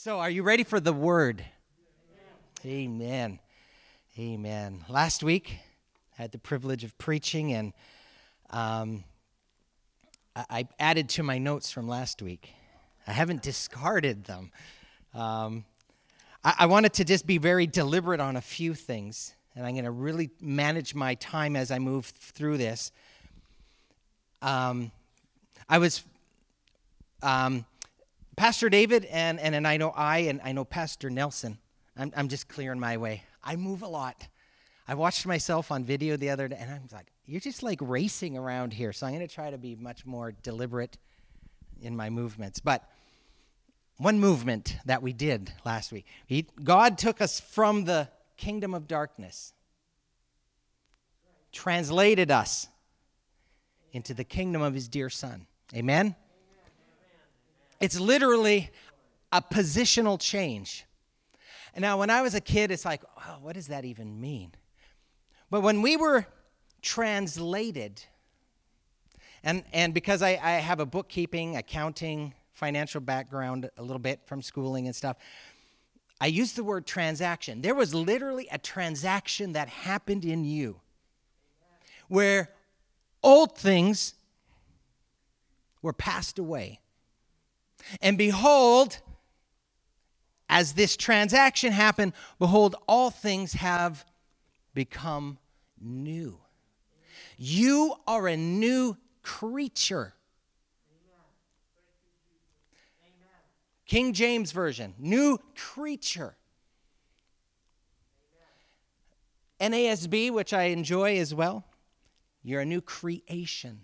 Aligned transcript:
So, 0.00 0.20
are 0.20 0.30
you 0.30 0.44
ready 0.44 0.62
for 0.62 0.78
the 0.78 0.92
word? 0.92 1.44
Amen. 2.64 3.40
Amen. 4.16 4.84
Last 4.88 5.24
week, 5.24 5.58
I 6.16 6.22
had 6.22 6.30
the 6.30 6.38
privilege 6.38 6.84
of 6.84 6.96
preaching, 6.98 7.52
and 7.52 7.72
um, 8.50 9.02
I, 10.36 10.68
added 10.78 11.08
to 11.08 11.24
my 11.24 11.38
notes 11.38 11.72
from 11.72 11.88
last 11.88 12.22
week. 12.22 12.50
I 13.08 13.12
haven't 13.12 13.42
discarded 13.42 14.22
them. 14.22 14.52
Um, 15.14 15.64
I, 16.44 16.54
I 16.60 16.66
wanted 16.66 16.92
to 16.92 17.04
just 17.04 17.26
be 17.26 17.38
very 17.38 17.66
deliberate 17.66 18.20
on 18.20 18.36
a 18.36 18.40
few 18.40 18.74
things, 18.74 19.34
and 19.56 19.66
I'm 19.66 19.72
going 19.72 19.84
to 19.84 19.90
really 19.90 20.30
manage 20.40 20.94
my 20.94 21.16
time 21.16 21.56
as 21.56 21.72
I 21.72 21.80
move 21.80 22.06
through 22.06 22.58
this. 22.58 22.92
Um, 24.42 24.92
I 25.68 25.78
was 25.78 26.04
um, 27.20 27.64
Pastor 28.38 28.68
David 28.68 29.04
and, 29.06 29.40
and, 29.40 29.52
and 29.52 29.66
I 29.66 29.78
know 29.78 29.90
I 29.90 30.18
and 30.18 30.40
I 30.44 30.52
know 30.52 30.64
Pastor 30.64 31.10
Nelson. 31.10 31.58
I'm, 31.96 32.12
I'm 32.16 32.28
just 32.28 32.48
clearing 32.48 32.78
my 32.78 32.96
way. 32.96 33.24
I 33.42 33.56
move 33.56 33.82
a 33.82 33.88
lot. 33.88 34.28
I 34.86 34.94
watched 34.94 35.26
myself 35.26 35.72
on 35.72 35.82
video 35.82 36.16
the 36.16 36.30
other 36.30 36.46
day 36.46 36.56
and 36.58 36.70
I'm 36.70 36.82
like, 36.92 37.08
you're 37.26 37.40
just 37.40 37.64
like 37.64 37.80
racing 37.82 38.38
around 38.38 38.72
here. 38.72 38.92
So 38.92 39.08
I'm 39.08 39.14
going 39.14 39.26
to 39.26 39.34
try 39.34 39.50
to 39.50 39.58
be 39.58 39.74
much 39.74 40.06
more 40.06 40.32
deliberate 40.44 40.98
in 41.82 41.96
my 41.96 42.10
movements. 42.10 42.60
But 42.60 42.88
one 43.96 44.20
movement 44.20 44.76
that 44.86 45.02
we 45.02 45.12
did 45.12 45.52
last 45.64 45.90
week, 45.90 46.06
he, 46.24 46.46
God 46.62 46.96
took 46.96 47.20
us 47.20 47.40
from 47.40 47.86
the 47.86 48.08
kingdom 48.36 48.72
of 48.72 48.86
darkness, 48.86 49.52
translated 51.50 52.30
us 52.30 52.68
into 53.90 54.14
the 54.14 54.22
kingdom 54.22 54.62
of 54.62 54.74
his 54.74 54.88
dear 54.88 55.10
son. 55.10 55.48
Amen? 55.74 56.14
It's 57.80 57.98
literally 57.98 58.70
a 59.32 59.40
positional 59.40 60.18
change. 60.20 60.84
Now, 61.76 61.98
when 61.98 62.10
I 62.10 62.22
was 62.22 62.34
a 62.34 62.40
kid, 62.40 62.70
it's 62.70 62.84
like, 62.84 63.02
oh, 63.16 63.38
what 63.40 63.54
does 63.54 63.68
that 63.68 63.84
even 63.84 64.20
mean? 64.20 64.52
But 65.50 65.60
when 65.60 65.80
we 65.80 65.96
were 65.96 66.26
translated, 66.82 68.02
and, 69.44 69.62
and 69.72 69.94
because 69.94 70.22
I, 70.22 70.30
I 70.30 70.52
have 70.52 70.80
a 70.80 70.86
bookkeeping, 70.86 71.56
accounting, 71.56 72.34
financial 72.52 73.00
background 73.00 73.70
a 73.76 73.82
little 73.82 74.00
bit 74.00 74.20
from 74.26 74.42
schooling 74.42 74.86
and 74.86 74.96
stuff, 74.96 75.18
I 76.20 76.26
use 76.26 76.54
the 76.54 76.64
word 76.64 76.84
transaction. 76.84 77.62
There 77.62 77.76
was 77.76 77.94
literally 77.94 78.48
a 78.50 78.58
transaction 78.58 79.52
that 79.52 79.68
happened 79.68 80.24
in 80.24 80.44
you 80.44 80.80
where 82.08 82.50
old 83.22 83.56
things 83.56 84.14
were 85.80 85.92
passed 85.92 86.40
away 86.40 86.80
and 88.00 88.18
behold, 88.18 88.98
as 90.48 90.72
this 90.72 90.96
transaction 90.96 91.72
happened, 91.72 92.12
behold, 92.38 92.76
all 92.86 93.10
things 93.10 93.54
have 93.54 94.04
become 94.74 95.38
new. 95.80 96.38
You 97.36 97.94
are 98.06 98.26
a 98.28 98.36
new 98.36 98.96
creature. 99.22 100.14
King 103.86 104.12
James 104.12 104.52
Version, 104.52 104.94
new 104.98 105.38
creature. 105.56 106.36
NASB, 109.60 110.30
which 110.30 110.52
I 110.52 110.64
enjoy 110.64 111.18
as 111.18 111.34
well, 111.34 111.64
you're 112.42 112.60
a 112.60 112.66
new 112.66 112.80
creation. 112.80 113.80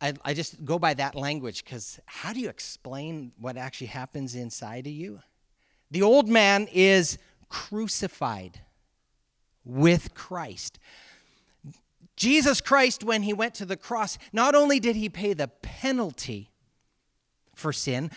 I, 0.00 0.14
I 0.24 0.34
just 0.34 0.64
go 0.64 0.78
by 0.78 0.94
that 0.94 1.14
language 1.14 1.64
because 1.64 2.00
how 2.06 2.32
do 2.32 2.40
you 2.40 2.48
explain 2.48 3.32
what 3.38 3.56
actually 3.56 3.88
happens 3.88 4.34
inside 4.34 4.86
of 4.86 4.92
you? 4.92 5.20
The 5.90 6.02
old 6.02 6.28
man 6.28 6.68
is 6.72 7.18
crucified 7.48 8.60
with 9.64 10.14
Christ. 10.14 10.78
Jesus 12.16 12.60
Christ, 12.60 13.02
when 13.02 13.22
he 13.22 13.32
went 13.32 13.54
to 13.54 13.64
the 13.64 13.76
cross, 13.76 14.18
not 14.32 14.54
only 14.54 14.78
did 14.78 14.96
he 14.96 15.08
pay 15.08 15.32
the 15.32 15.48
penalty 15.48 16.50
for 17.54 17.72
sin, 17.72 18.10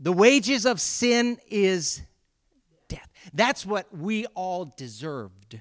the 0.00 0.12
wages 0.12 0.64
of 0.64 0.80
sin 0.80 1.38
is 1.48 2.02
death. 2.88 3.08
That's 3.32 3.66
what 3.66 3.94
we 3.94 4.26
all 4.34 4.72
deserved. 4.76 5.60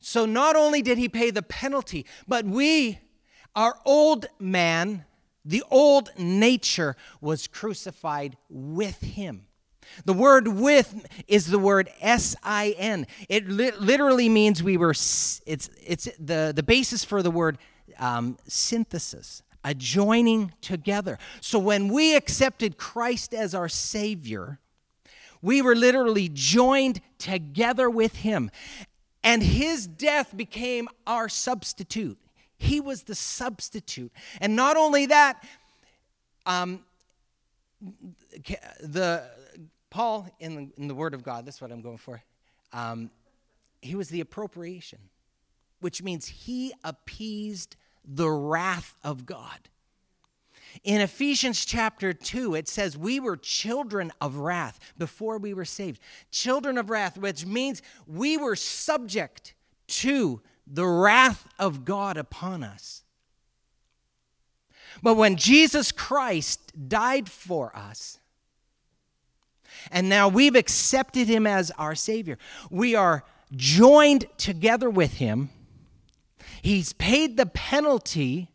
So 0.00 0.26
not 0.26 0.56
only 0.56 0.82
did 0.82 0.98
he 0.98 1.08
pay 1.08 1.30
the 1.30 1.42
penalty, 1.42 2.06
but 2.26 2.44
we, 2.44 3.00
our 3.54 3.78
old 3.84 4.26
man, 4.38 5.04
the 5.44 5.62
old 5.70 6.10
nature, 6.16 6.96
was 7.20 7.46
crucified 7.46 8.36
with 8.48 9.00
him. 9.00 9.46
The 10.04 10.12
word 10.12 10.48
with 10.48 11.06
is 11.26 11.46
the 11.46 11.58
word 11.58 11.88
S 12.00 12.36
I 12.42 12.74
N. 12.76 13.06
It 13.28 13.48
li- 13.48 13.72
literally 13.72 14.28
means 14.28 14.62
we 14.62 14.76
were, 14.76 14.90
it's, 14.90 15.40
it's 15.46 16.08
the, 16.18 16.52
the 16.54 16.62
basis 16.62 17.04
for 17.04 17.22
the 17.22 17.30
word 17.30 17.58
um, 17.98 18.36
synthesis, 18.46 19.42
a 19.64 19.74
joining 19.74 20.52
together. 20.60 21.18
So 21.40 21.58
when 21.58 21.88
we 21.88 22.14
accepted 22.14 22.76
Christ 22.76 23.32
as 23.32 23.54
our 23.54 23.68
Savior, 23.68 24.60
we 25.40 25.62
were 25.62 25.74
literally 25.74 26.28
joined 26.32 27.00
together 27.16 27.88
with 27.88 28.16
Him. 28.16 28.50
And 29.28 29.42
his 29.42 29.86
death 29.86 30.34
became 30.34 30.88
our 31.06 31.28
substitute. 31.28 32.16
He 32.56 32.80
was 32.80 33.02
the 33.02 33.14
substitute. 33.14 34.10
And 34.40 34.56
not 34.56 34.78
only 34.78 35.04
that, 35.04 35.44
um, 36.46 36.82
the 38.80 39.28
Paul 39.90 40.30
in 40.40 40.54
the, 40.54 40.68
in 40.78 40.88
the 40.88 40.94
Word 40.94 41.12
of 41.12 41.22
God, 41.22 41.44
that's 41.44 41.60
what 41.60 41.70
I'm 41.70 41.82
going 41.82 41.98
for. 41.98 42.22
Um, 42.72 43.10
he 43.82 43.94
was 43.94 44.08
the 44.08 44.24
propitiation, 44.24 44.98
which 45.80 46.02
means 46.02 46.26
he 46.26 46.72
appeased 46.82 47.76
the 48.02 48.30
wrath 48.30 48.96
of 49.04 49.26
God. 49.26 49.68
In 50.84 51.00
Ephesians 51.00 51.64
chapter 51.64 52.12
2, 52.12 52.54
it 52.54 52.68
says, 52.68 52.96
We 52.96 53.20
were 53.20 53.36
children 53.36 54.12
of 54.20 54.36
wrath 54.36 54.78
before 54.96 55.38
we 55.38 55.54
were 55.54 55.64
saved. 55.64 56.00
Children 56.30 56.78
of 56.78 56.90
wrath, 56.90 57.18
which 57.18 57.46
means 57.46 57.82
we 58.06 58.36
were 58.36 58.56
subject 58.56 59.54
to 59.88 60.40
the 60.66 60.86
wrath 60.86 61.46
of 61.58 61.84
God 61.84 62.16
upon 62.16 62.62
us. 62.62 63.02
But 65.02 65.14
when 65.14 65.36
Jesus 65.36 65.92
Christ 65.92 66.88
died 66.88 67.28
for 67.28 67.74
us, 67.76 68.18
and 69.90 70.08
now 70.08 70.28
we've 70.28 70.56
accepted 70.56 71.28
him 71.28 71.46
as 71.46 71.70
our 71.72 71.94
Savior, 71.94 72.38
we 72.70 72.94
are 72.94 73.24
joined 73.54 74.26
together 74.36 74.90
with 74.90 75.14
him. 75.14 75.50
He's 76.62 76.92
paid 76.92 77.36
the 77.36 77.46
penalty 77.46 78.50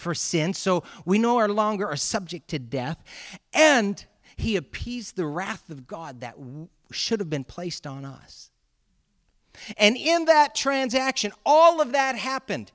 for 0.00 0.14
sin, 0.14 0.54
so 0.54 0.82
we 1.04 1.18
no 1.18 1.44
longer 1.46 1.86
are 1.86 1.96
subject 1.96 2.48
to 2.48 2.58
death. 2.58 3.02
And 3.52 4.04
he 4.36 4.56
appeased 4.56 5.16
the 5.16 5.26
wrath 5.26 5.68
of 5.70 5.86
God 5.86 6.20
that 6.22 6.36
should 6.90 7.20
have 7.20 7.30
been 7.30 7.44
placed 7.44 7.86
on 7.86 8.04
us. 8.04 8.50
And 9.76 9.96
in 9.96 10.24
that 10.24 10.54
transaction, 10.54 11.32
all 11.44 11.80
of 11.80 11.92
that 11.92 12.16
happened. 12.16 12.72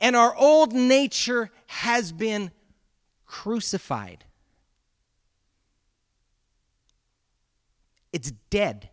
And 0.00 0.16
our 0.16 0.34
old 0.34 0.72
nature 0.72 1.50
has 1.66 2.10
been 2.10 2.50
crucified. 3.26 4.24
It's 8.12 8.32
dead. 8.50 8.88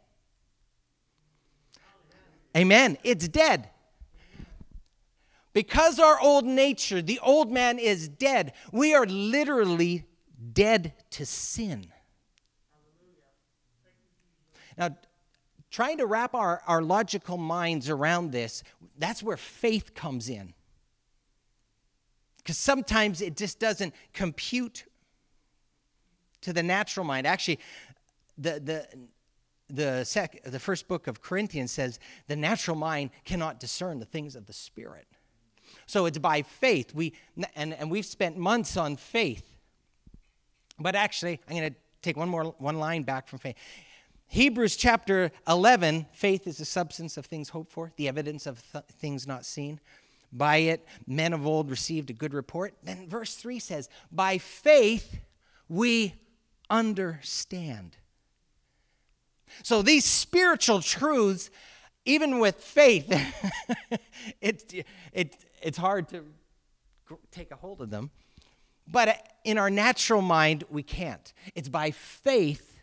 Amen. 2.56 2.97
It's 3.03 3.28
dead. 3.28 3.69
Because 5.57 5.97
our 5.97 6.22
old 6.22 6.45
nature, 6.45 7.01
the 7.01 7.18
old 7.18 7.51
man 7.51 7.80
is 7.80 8.07
dead, 8.07 8.54
we 8.71 8.94
are 8.94 9.07
literally 9.07 10.06
dead 10.54 10.94
to 11.09 11.25
sin. 11.25 11.88
Now, 14.77 14.95
trying 15.71 15.98
to 15.98 16.06
wrap 16.06 16.36
our, 16.36 16.62
our 16.68 16.83
logical 16.83 17.39
minds 17.39 17.89
around 17.89 18.31
this, 18.31 18.62
that's 19.00 19.24
where 19.24 19.36
faith 19.36 19.95
comes 19.95 20.30
in. 20.30 20.54
Because 22.38 22.60
sometimes 22.60 23.19
it 23.19 23.36
just 23.36 23.60
doesn't 23.60 23.95
compute 24.13 24.86
to 26.42 26.53
the 26.53 26.62
natural 26.62 27.03
mind. 27.03 27.25
Actually, 27.25 27.57
the, 28.38 28.60
the, 28.60 28.88
the, 29.71 30.03
sec, 30.03 30.39
the 30.44 30.60
first 30.60 30.88
book 30.88 31.07
of 31.07 31.24
Corinthians 31.24 31.71
says 31.71 31.98
the 32.27 32.36
natural 32.36 32.77
mind 32.77 33.10
cannot 33.25 33.60
discern 33.60 33.98
the 33.98 34.06
things 34.06 34.36
of 34.36 34.45
the 34.45 34.53
Spirit. 34.53 35.07
So 35.88 36.06
it's 36.06 36.18
by 36.18 36.44
faith. 36.44 36.94
We, 36.94 37.13
and, 37.56 37.74
and 37.74 37.89
we've 37.89 38.06
spent 38.06 38.38
months 38.38 38.78
on 38.78 38.98
faith. 38.98 39.44
But 40.80 40.95
actually, 40.95 41.39
I'm 41.50 41.56
going 41.57 41.74
to 41.74 41.80
take 42.01 42.18
one 42.18 42.30
more 42.30 42.56
one 42.60 42.78
line 42.78 43.04
back 43.04 43.28
from 43.28 43.39
faith. 43.39 43.56
Hebrews 44.28 44.75
chapter 44.75 45.31
11 45.48 46.07
faith 46.12 46.45
is 46.45 46.57
the 46.57 46.66
substance 46.66 47.18
of 47.18 47.25
things 47.25 47.50
hoped 47.50 47.72
for, 47.72 47.94
the 47.95 48.07
evidence 48.10 48.45
of 48.45 48.62
th- 48.72 48.84
things 49.00 49.25
not 49.25 49.45
seen. 49.45 49.80
By 50.31 50.57
it, 50.57 50.86
men 51.07 51.31
of 51.31 51.48
old 51.48 51.72
received 51.72 52.10
a 52.10 52.13
good 52.13 52.34
report. 52.34 52.74
Then 52.84 53.07
verse 53.07 53.36
3 53.36 53.60
says, 53.60 53.89
By 54.12 54.38
faith 54.38 55.19
we 55.69 56.16
understand. 56.69 57.95
So 59.63 59.81
these 59.81 60.04
spiritual 60.04 60.81
truths, 60.81 61.50
even 62.04 62.39
with 62.39 62.57
faith, 62.57 63.10
it, 64.42 64.86
it, 65.13 65.45
it's 65.62 65.77
hard 65.77 66.09
to 66.09 66.24
take 67.31 67.51
a 67.51 67.56
hold 67.56 67.81
of 67.81 67.89
them. 67.89 68.12
But 68.88 69.07
uh, 69.09 69.13
in 69.44 69.57
our 69.57 69.69
natural 69.69 70.21
mind, 70.21 70.63
we 70.69 70.83
can't. 70.83 71.33
It's 71.56 71.69
by 71.69 71.92
faith 71.92 72.80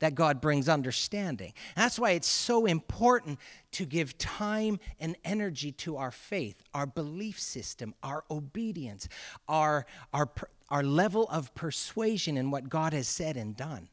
that 0.00 0.14
God 0.14 0.40
brings 0.40 0.68
understanding. 0.68 1.52
That's 1.76 1.98
why 1.98 2.12
it's 2.12 2.26
so 2.26 2.66
important 2.66 3.38
to 3.72 3.84
give 3.84 4.16
time 4.18 4.80
and 4.98 5.16
energy 5.24 5.72
to 5.72 5.98
our 5.98 6.10
faith, 6.10 6.62
our 6.74 6.86
belief 6.86 7.38
system, 7.38 7.94
our 8.02 8.24
obedience, 8.30 9.08
our, 9.46 9.86
our, 10.12 10.30
our 10.70 10.82
level 10.82 11.28
of 11.28 11.54
persuasion 11.54 12.36
in 12.36 12.50
what 12.50 12.68
God 12.68 12.92
has 12.94 13.08
said 13.08 13.36
and 13.36 13.56
done. 13.56 13.88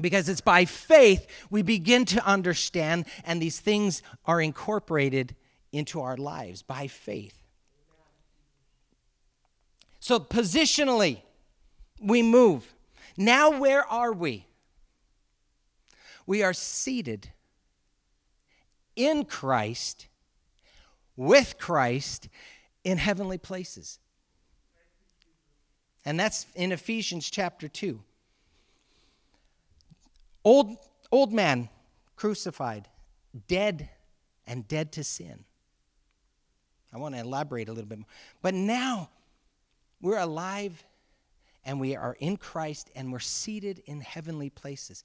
Because 0.00 0.28
it's 0.28 0.40
by 0.40 0.64
faith 0.64 1.26
we 1.50 1.62
begin 1.62 2.04
to 2.06 2.24
understand, 2.24 3.06
and 3.24 3.40
these 3.40 3.60
things 3.60 4.02
are 4.24 4.40
incorporated 4.40 5.34
into 5.72 6.00
our 6.00 6.16
lives 6.16 6.62
by 6.62 6.86
faith. 6.86 7.42
So, 10.00 10.18
positionally, 10.18 11.20
we 12.00 12.22
move. 12.22 12.72
Now, 13.16 13.58
where 13.58 13.84
are 13.86 14.12
we? 14.12 14.46
We 16.26 16.42
are 16.42 16.54
seated 16.54 17.30
in 18.96 19.24
Christ, 19.24 20.06
with 21.16 21.58
Christ, 21.58 22.28
in 22.84 22.98
heavenly 22.98 23.38
places. 23.38 23.98
And 26.04 26.18
that's 26.18 26.46
in 26.54 26.72
Ephesians 26.72 27.30
chapter 27.30 27.68
2. 27.68 28.00
Old, 30.44 30.76
old 31.12 31.32
man 31.32 31.68
crucified, 32.16 32.88
dead, 33.48 33.90
and 34.46 34.66
dead 34.66 34.92
to 34.92 35.04
sin. 35.04 35.44
I 36.92 36.98
want 36.98 37.14
to 37.14 37.20
elaborate 37.20 37.68
a 37.68 37.72
little 37.72 37.88
bit 37.88 37.98
more. 37.98 38.08
But 38.42 38.54
now 38.54 39.10
we're 40.00 40.18
alive 40.18 40.84
and 41.64 41.80
we 41.80 41.94
are 41.96 42.16
in 42.20 42.36
Christ 42.36 42.90
and 42.94 43.12
we're 43.12 43.18
seated 43.18 43.82
in 43.86 44.00
heavenly 44.00 44.50
places. 44.50 45.04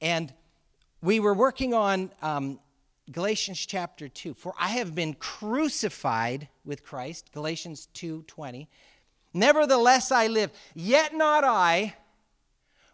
And 0.00 0.32
we 1.02 1.20
were 1.20 1.34
working 1.34 1.74
on 1.74 2.10
um, 2.22 2.60
Galatians 3.10 3.64
chapter 3.64 4.08
2. 4.08 4.34
For 4.34 4.54
I 4.58 4.68
have 4.68 4.94
been 4.94 5.14
crucified 5.14 6.48
with 6.64 6.84
Christ, 6.84 7.30
Galatians 7.32 7.88
2 7.94 8.24
20. 8.26 8.68
Nevertheless, 9.34 10.10
I 10.10 10.26
live, 10.26 10.50
yet 10.74 11.14
not 11.14 11.44
I, 11.44 11.94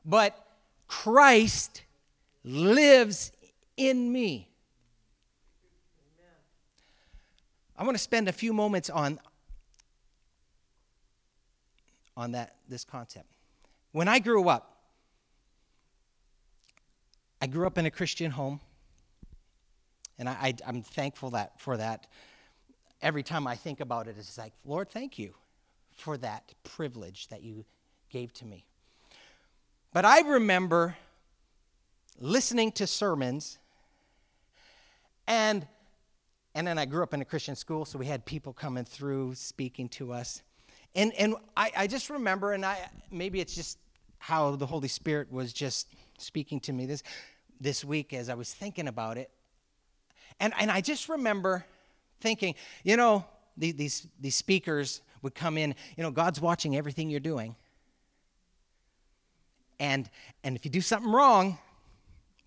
but 0.04 0.46
Christ 0.88 1.82
lives 2.42 3.32
in 3.76 4.12
me. 4.12 4.48
I 7.76 7.82
want 7.82 7.96
to 7.96 8.02
spend 8.02 8.28
a 8.28 8.32
few 8.32 8.52
moments 8.52 8.88
on, 8.88 9.18
on 12.16 12.32
that, 12.32 12.56
this 12.68 12.84
concept. 12.84 13.26
When 13.92 14.06
I 14.08 14.20
grew 14.20 14.48
up, 14.48 14.70
I 17.40 17.46
grew 17.46 17.66
up 17.66 17.76
in 17.76 17.84
a 17.84 17.90
Christian 17.90 18.30
home, 18.30 18.60
and 20.18 20.28
I, 20.28 20.54
am 20.66 20.82
thankful 20.82 21.30
that 21.30 21.60
for 21.60 21.76
that. 21.76 22.06
Every 23.02 23.22
time 23.22 23.46
I 23.46 23.56
think 23.56 23.80
about 23.80 24.08
it, 24.08 24.16
it's 24.18 24.38
like, 24.38 24.52
Lord, 24.64 24.88
thank 24.88 25.18
you 25.18 25.34
for 25.96 26.16
that 26.18 26.54
privilege 26.62 27.28
that 27.28 27.42
you 27.42 27.64
gave 28.08 28.32
to 28.34 28.46
me. 28.46 28.64
But 29.92 30.04
I 30.04 30.20
remember 30.20 30.96
listening 32.18 32.72
to 32.72 32.86
sermons, 32.86 33.58
and 35.26 35.66
and 36.54 36.66
then 36.66 36.78
I 36.78 36.84
grew 36.84 37.02
up 37.02 37.12
in 37.12 37.20
a 37.20 37.24
Christian 37.24 37.56
school, 37.56 37.84
so 37.84 37.98
we 37.98 38.06
had 38.06 38.24
people 38.24 38.52
coming 38.52 38.84
through 38.84 39.34
speaking 39.34 39.88
to 39.90 40.12
us. 40.12 40.42
And, 40.94 41.12
and 41.14 41.34
I, 41.56 41.72
I 41.76 41.86
just 41.86 42.10
remember, 42.10 42.52
and 42.52 42.64
I, 42.64 42.78
maybe 43.10 43.40
it's 43.40 43.54
just 43.54 43.78
how 44.18 44.54
the 44.54 44.66
Holy 44.66 44.88
Spirit 44.88 45.32
was 45.32 45.52
just 45.52 45.88
speaking 46.18 46.60
to 46.60 46.72
me 46.72 46.86
this, 46.86 47.02
this 47.60 47.84
week 47.84 48.12
as 48.12 48.28
I 48.28 48.34
was 48.34 48.54
thinking 48.54 48.86
about 48.86 49.18
it. 49.18 49.30
And, 50.38 50.52
and 50.58 50.70
I 50.70 50.80
just 50.80 51.08
remember 51.08 51.64
thinking, 52.20 52.54
you 52.84 52.96
know, 52.96 53.24
these, 53.56 53.74
these, 53.74 54.06
these 54.20 54.36
speakers 54.36 55.02
would 55.22 55.34
come 55.34 55.58
in, 55.58 55.74
you 55.96 56.02
know, 56.02 56.10
God's 56.10 56.40
watching 56.40 56.76
everything 56.76 57.10
you're 57.10 57.20
doing. 57.20 57.56
And, 59.80 60.08
and 60.44 60.56
if 60.56 60.64
you 60.64 60.70
do 60.70 60.80
something 60.80 61.10
wrong, 61.10 61.58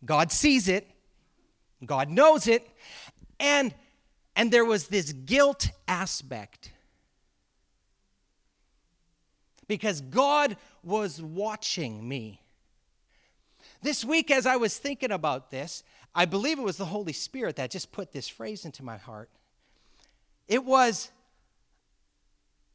God 0.05 0.31
sees 0.31 0.69
it, 0.69 0.87
God 1.85 2.09
knows 2.09 2.47
it. 2.47 2.67
And 3.39 3.73
and 4.37 4.51
there 4.51 4.63
was 4.63 4.87
this 4.87 5.11
guilt 5.11 5.69
aspect. 5.87 6.71
Because 9.67 9.99
God 9.99 10.55
was 10.83 11.21
watching 11.21 12.07
me. 12.07 12.39
This 13.81 14.05
week, 14.05 14.29
as 14.29 14.45
I 14.45 14.55
was 14.55 14.77
thinking 14.77 15.11
about 15.11 15.49
this, 15.49 15.83
I 16.13 16.25
believe 16.25 16.59
it 16.59 16.63
was 16.63 16.77
the 16.77 16.85
Holy 16.85 17.13
Spirit 17.13 17.55
that 17.55 17.71
just 17.71 17.91
put 17.91 18.13
this 18.13 18.29
phrase 18.29 18.63
into 18.63 18.83
my 18.83 18.97
heart. 18.97 19.29
It 20.47 20.63
was, 20.63 21.11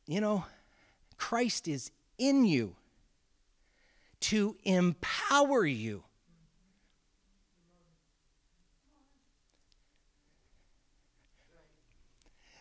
you 0.07 0.21
know, 0.21 0.45
Christ 1.17 1.69
is 1.69 1.93
in 2.19 2.45
you 2.45 2.75
to 4.21 4.57
empower 4.65 5.65
you 5.65 6.03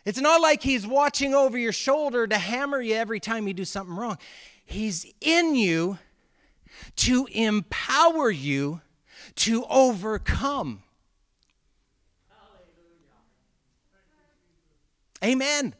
It's 0.04 0.20
not 0.20 0.40
like 0.40 0.62
he's 0.62 0.86
watching 0.86 1.34
over 1.34 1.56
your 1.56 1.72
shoulder 1.72 2.26
to 2.26 2.36
hammer 2.36 2.80
you 2.80 2.94
every 2.94 3.20
time 3.20 3.46
you 3.46 3.54
do 3.54 3.64
something 3.64 3.94
wrong. 3.94 4.18
He's 4.64 5.06
in 5.20 5.54
you 5.54 5.98
to 6.96 7.28
empower 7.32 8.30
you 8.30 8.80
to 9.36 9.64
overcome. 9.70 10.82
Amen. 15.24 15.74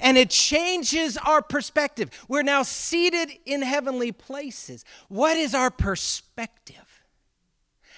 And 0.00 0.18
it 0.18 0.30
changes 0.30 1.16
our 1.16 1.42
perspective. 1.42 2.10
We're 2.28 2.42
now 2.42 2.64
seated 2.64 3.30
in 3.44 3.62
heavenly 3.62 4.10
places. 4.10 4.84
What 5.08 5.36
is 5.36 5.54
our 5.54 5.70
perspective? 5.70 7.04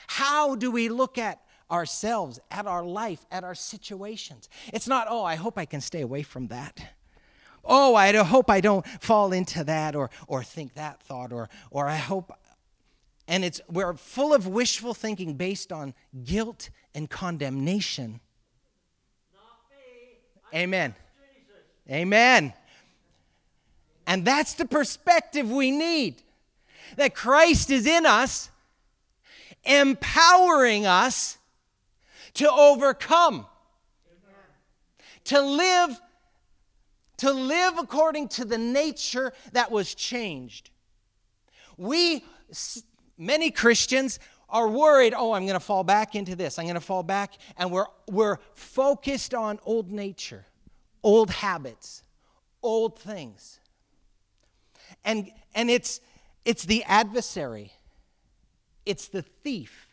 How 0.06 0.54
do 0.54 0.70
we 0.70 0.90
look 0.90 1.16
at 1.16 1.40
ourselves, 1.70 2.40
at 2.50 2.66
our 2.66 2.84
life, 2.84 3.24
at 3.30 3.44
our 3.44 3.54
situations. 3.54 4.48
It's 4.72 4.88
not, 4.88 5.06
oh, 5.10 5.24
I 5.24 5.36
hope 5.36 5.58
I 5.58 5.64
can 5.64 5.80
stay 5.80 6.00
away 6.00 6.22
from 6.22 6.48
that. 6.48 6.80
Oh, 7.64 7.94
I 7.94 8.16
hope 8.16 8.50
I 8.50 8.60
don't 8.60 8.86
fall 9.00 9.32
into 9.32 9.64
that 9.64 9.94
or, 9.94 10.10
or 10.26 10.42
think 10.42 10.74
that 10.74 11.02
thought 11.02 11.32
or, 11.32 11.48
or 11.70 11.88
I 11.88 11.96
hope. 11.96 12.32
And 13.26 13.44
it's, 13.44 13.60
we're 13.68 13.94
full 13.94 14.32
of 14.32 14.46
wishful 14.46 14.94
thinking 14.94 15.34
based 15.34 15.70
on 15.70 15.94
guilt 16.24 16.70
and 16.94 17.10
condemnation. 17.10 18.20
Amen. 20.54 20.94
Amen. 21.90 22.54
And 24.06 24.24
that's 24.24 24.54
the 24.54 24.64
perspective 24.64 25.50
we 25.50 25.70
need 25.70 26.22
that 26.96 27.14
Christ 27.14 27.70
is 27.70 27.86
in 27.86 28.06
us, 28.06 28.50
empowering 29.64 30.86
us 30.86 31.37
to 32.38 32.50
overcome, 32.50 33.46
to 35.24 35.40
live 35.40 36.00
to 37.16 37.32
live 37.32 37.78
according 37.78 38.28
to 38.28 38.44
the 38.44 38.56
nature 38.56 39.32
that 39.50 39.72
was 39.72 39.92
changed. 39.92 40.70
We, 41.76 42.24
many 43.18 43.50
Christians, 43.50 44.20
are 44.48 44.68
worried, 44.68 45.14
oh, 45.16 45.32
I'm 45.32 45.42
going 45.42 45.58
to 45.58 45.60
fall 45.60 45.82
back 45.82 46.14
into 46.14 46.36
this, 46.36 46.60
I'm 46.60 46.66
going 46.66 46.76
to 46.76 46.80
fall 46.80 47.02
back, 47.02 47.32
and 47.56 47.72
we're, 47.72 47.86
we're 48.06 48.38
focused 48.54 49.34
on 49.34 49.58
old 49.64 49.90
nature, 49.90 50.46
old 51.02 51.30
habits, 51.30 52.04
old 52.62 53.00
things. 53.00 53.58
And, 55.04 55.28
and 55.56 55.68
it's, 55.68 56.00
it's 56.44 56.64
the 56.64 56.84
adversary, 56.84 57.72
it's 58.86 59.08
the 59.08 59.22
thief 59.22 59.87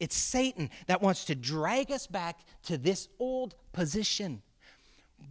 it's 0.00 0.16
Satan 0.16 0.70
that 0.86 1.02
wants 1.02 1.24
to 1.26 1.34
drag 1.34 1.90
us 1.90 2.06
back 2.06 2.40
to 2.64 2.76
this 2.76 3.08
old 3.18 3.54
position. 3.72 4.42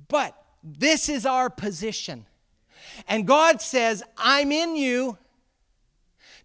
But 0.08 0.36
this 0.64 1.10
is 1.10 1.26
our 1.26 1.50
position. 1.50 2.26
And 3.08 3.28
God 3.28 3.62
says, 3.62 4.04
I'm 4.18 4.52
in 4.52 4.76
you 4.76 5.18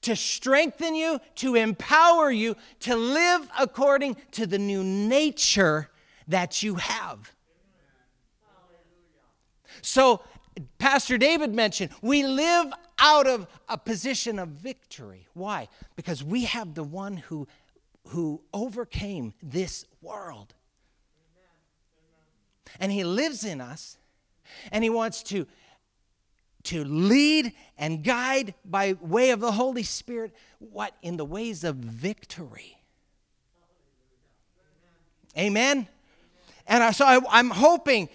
to 0.02 0.14
strengthen 0.14 0.94
you, 0.94 1.20
to 1.37 1.54
empower 1.54 2.30
you, 2.30 2.56
to 2.80 2.94
live 2.94 3.48
according 3.58 4.16
to 4.32 4.46
the 4.46 4.58
new 4.58 4.82
nature 4.84 5.88
that 6.28 6.62
you 6.62 6.76
have. 6.76 7.32
So, 9.82 10.22
Pastor 10.78 11.18
David 11.18 11.54
mentioned, 11.54 11.90
we 12.02 12.26
live 12.26 12.72
out 12.98 13.26
of 13.26 13.46
a 13.68 13.78
position 13.78 14.38
of 14.38 14.48
victory. 14.48 15.26
Why? 15.34 15.68
Because 15.94 16.25
we 16.25 16.44
have 16.44 16.75
the 16.75 16.82
one 16.82 17.16
who, 17.16 17.46
who 18.08 18.40
overcame 18.54 19.34
this 19.42 19.84
world. 20.00 20.54
And 22.80 22.92
he 22.92 23.04
lives 23.04 23.44
in 23.44 23.60
us, 23.60 23.98
and 24.70 24.84
he 24.84 24.90
wants 24.90 25.22
to, 25.24 25.46
to 26.64 26.84
lead 26.84 27.52
and 27.76 28.02
guide 28.02 28.54
by 28.64 28.94
way 29.00 29.30
of 29.30 29.40
the 29.40 29.52
Holy 29.52 29.82
Spirit 29.82 30.34
what? 30.58 30.94
In 31.02 31.16
the 31.16 31.24
ways 31.24 31.64
of 31.64 31.76
victory. 31.76 32.78
Amen? 35.36 35.86
And 36.66 36.94
so 36.94 37.04
I, 37.04 37.38
am 37.38 37.50
hoping 37.50 38.08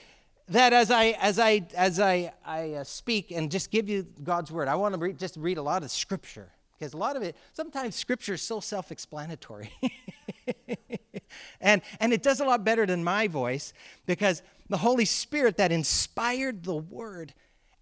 that 0.50 0.74
as 0.74 0.92
I 0.92 1.06
as 1.22 1.40
I 1.40 1.66
as 1.76 2.00
I 2.00 2.34
I 2.46 2.74
uh, 2.74 2.84
speak 2.84 3.32
and 3.32 3.50
just 3.50 3.72
give 3.72 3.88
you 3.88 4.06
God's 4.24 4.52
word, 4.52 4.68
I 4.68 4.76
want 4.76 4.94
to 4.94 5.00
read, 5.00 5.18
just 5.18 5.38
read 5.38 5.58
a 5.58 5.62
lot 5.62 5.84
of 5.84 5.92
scripture 5.92 6.52
because 6.78 6.94
a 6.94 6.98
lot 6.98 7.16
of 7.16 7.24
it 7.24 7.36
sometimes 7.54 7.96
scripture 7.96 8.34
is 8.34 8.42
so 8.42 8.60
self-explanatory, 8.60 9.72
and 11.62 11.82
and 12.00 12.14
it 12.14 12.24
does 12.24 12.40
a 12.40 12.46
lot 12.46 12.64
better 12.64 12.86
than 12.86 13.04
my 13.04 13.28
voice 13.28 13.74
because 14.06 14.42
the 14.70 14.78
Holy 14.78 15.06
Spirit 15.06 15.58
that 15.58 15.72
inspired 15.72 16.64
the 16.64 16.76
word, 16.76 17.34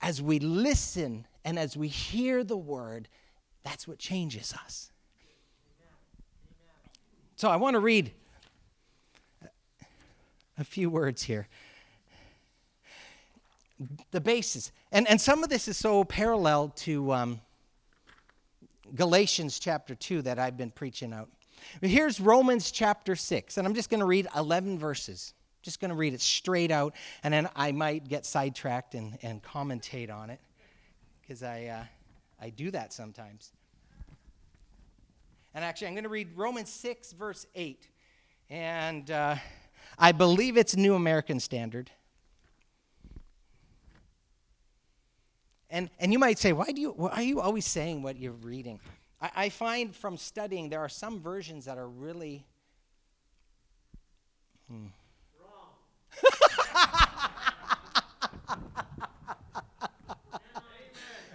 as 0.02 0.22
we 0.22 0.40
listen 0.40 1.26
and 1.46 1.58
as 1.58 1.78
we 1.78 1.88
hear 1.88 2.44
the 2.44 2.58
word, 2.58 3.08
that's 3.64 3.88
what 3.88 3.98
changes 3.98 4.54
us. 4.66 4.92
So 7.36 7.50
I 7.50 7.56
want 7.56 7.76
to 7.76 7.80
read 7.80 8.12
a 10.58 10.64
few 10.64 10.90
words 10.90 11.24
here 11.24 11.48
the 14.12 14.22
basis. 14.22 14.72
And, 14.92 15.10
and 15.10 15.20
some 15.20 15.44
of 15.44 15.50
this 15.50 15.68
is 15.68 15.78
so 15.78 16.04
parallel 16.04 16.70
to 16.78 17.12
um, 17.14 17.42
Galatians 18.96 19.60
chapter 19.60 19.96
2 19.96 20.24
that 20.24 20.40
I've 20.40 20.58
been 20.58 20.72
preaching 20.72 21.14
out. 21.14 21.30
Here's 21.82 22.20
Romans 22.20 22.72
chapter 22.72 23.16
6, 23.16 23.58
and 23.58 23.68
I'm 23.68 23.74
just 23.74 23.90
going 23.90 24.00
to 24.00 24.06
read 24.06 24.28
11 24.36 24.80
verses. 24.80 25.34
Just 25.62 25.80
going 25.80 25.90
to 25.90 25.96
read 25.96 26.14
it 26.14 26.22
straight 26.22 26.72
out, 26.72 26.96
and 27.24 27.34
then 27.34 27.48
I 27.56 27.72
might 27.72 28.08
get 28.08 28.26
sidetracked 28.26 28.96
and, 28.96 29.18
and 29.22 29.44
commentate 29.44 30.12
on 30.12 30.32
it 30.32 30.40
because 31.22 31.44
I, 31.44 31.66
uh, 31.66 31.84
I 32.42 32.50
do 32.50 32.72
that 32.72 32.94
sometimes. 32.94 33.52
And 35.54 35.64
actually, 35.64 35.88
I'm 35.88 35.94
going 35.94 36.04
to 36.04 36.10
read 36.10 36.30
Romans 36.36 36.70
6, 36.70 37.12
verse 37.14 37.46
8. 37.56 37.88
And 38.50 39.12
uh, 39.12 39.36
I 40.00 40.12
believe 40.14 40.58
it's 40.58 40.76
New 40.76 40.96
American 40.96 41.40
Standard. 41.40 41.92
And, 45.72 45.90
and 46.00 46.12
you 46.12 46.20
might 46.20 46.38
say, 46.38 46.52
why, 46.52 46.66
do 46.74 46.82
you, 46.82 46.92
why 46.92 47.12
are 47.12 47.22
you 47.22 47.40
always 47.40 47.66
saying 47.66 48.04
what 48.04 48.18
you're 48.18 48.34
reading? 48.34 48.82
I, 49.22 49.32
I 49.36 49.48
find 49.50 49.96
from 49.96 50.18
studying 50.18 50.68
there 50.68 50.82
are 50.82 50.90
some 50.90 51.22
versions 51.22 51.64
that 51.66 51.78
are 51.78 51.88
really. 51.88 52.46
Hmm. 54.70 54.88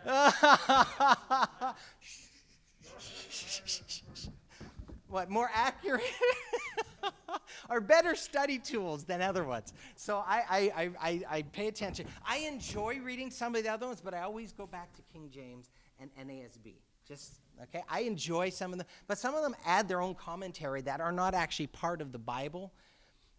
what 5.08 5.28
more 5.30 5.50
accurate 5.52 6.02
are 7.68 7.80
better 7.80 8.14
study 8.14 8.58
tools 8.58 9.04
than 9.04 9.22
other 9.22 9.44
ones. 9.44 9.72
So 9.94 10.18
I, 10.26 10.70
I, 10.76 10.90
I, 11.00 11.22
I, 11.28 11.42
pay 11.42 11.68
attention. 11.68 12.06
I 12.26 12.38
enjoy 12.38 13.00
reading 13.02 13.30
some 13.30 13.54
of 13.54 13.62
the 13.62 13.70
other 13.70 13.86
ones, 13.86 14.00
but 14.00 14.14
I 14.14 14.22
always 14.22 14.52
go 14.52 14.66
back 14.66 14.92
to 14.94 15.02
King 15.12 15.30
James 15.32 15.70
and 16.00 16.10
NASB. 16.16 16.74
Just 17.06 17.34
okay. 17.62 17.82
I 17.88 18.00
enjoy 18.00 18.50
some 18.50 18.72
of 18.72 18.78
them, 18.78 18.86
but 19.06 19.18
some 19.18 19.34
of 19.34 19.42
them 19.42 19.54
add 19.64 19.88
their 19.88 20.00
own 20.00 20.14
commentary 20.14 20.80
that 20.82 21.00
are 21.00 21.12
not 21.12 21.34
actually 21.34 21.68
part 21.68 22.00
of 22.00 22.12
the 22.12 22.18
Bible. 22.18 22.72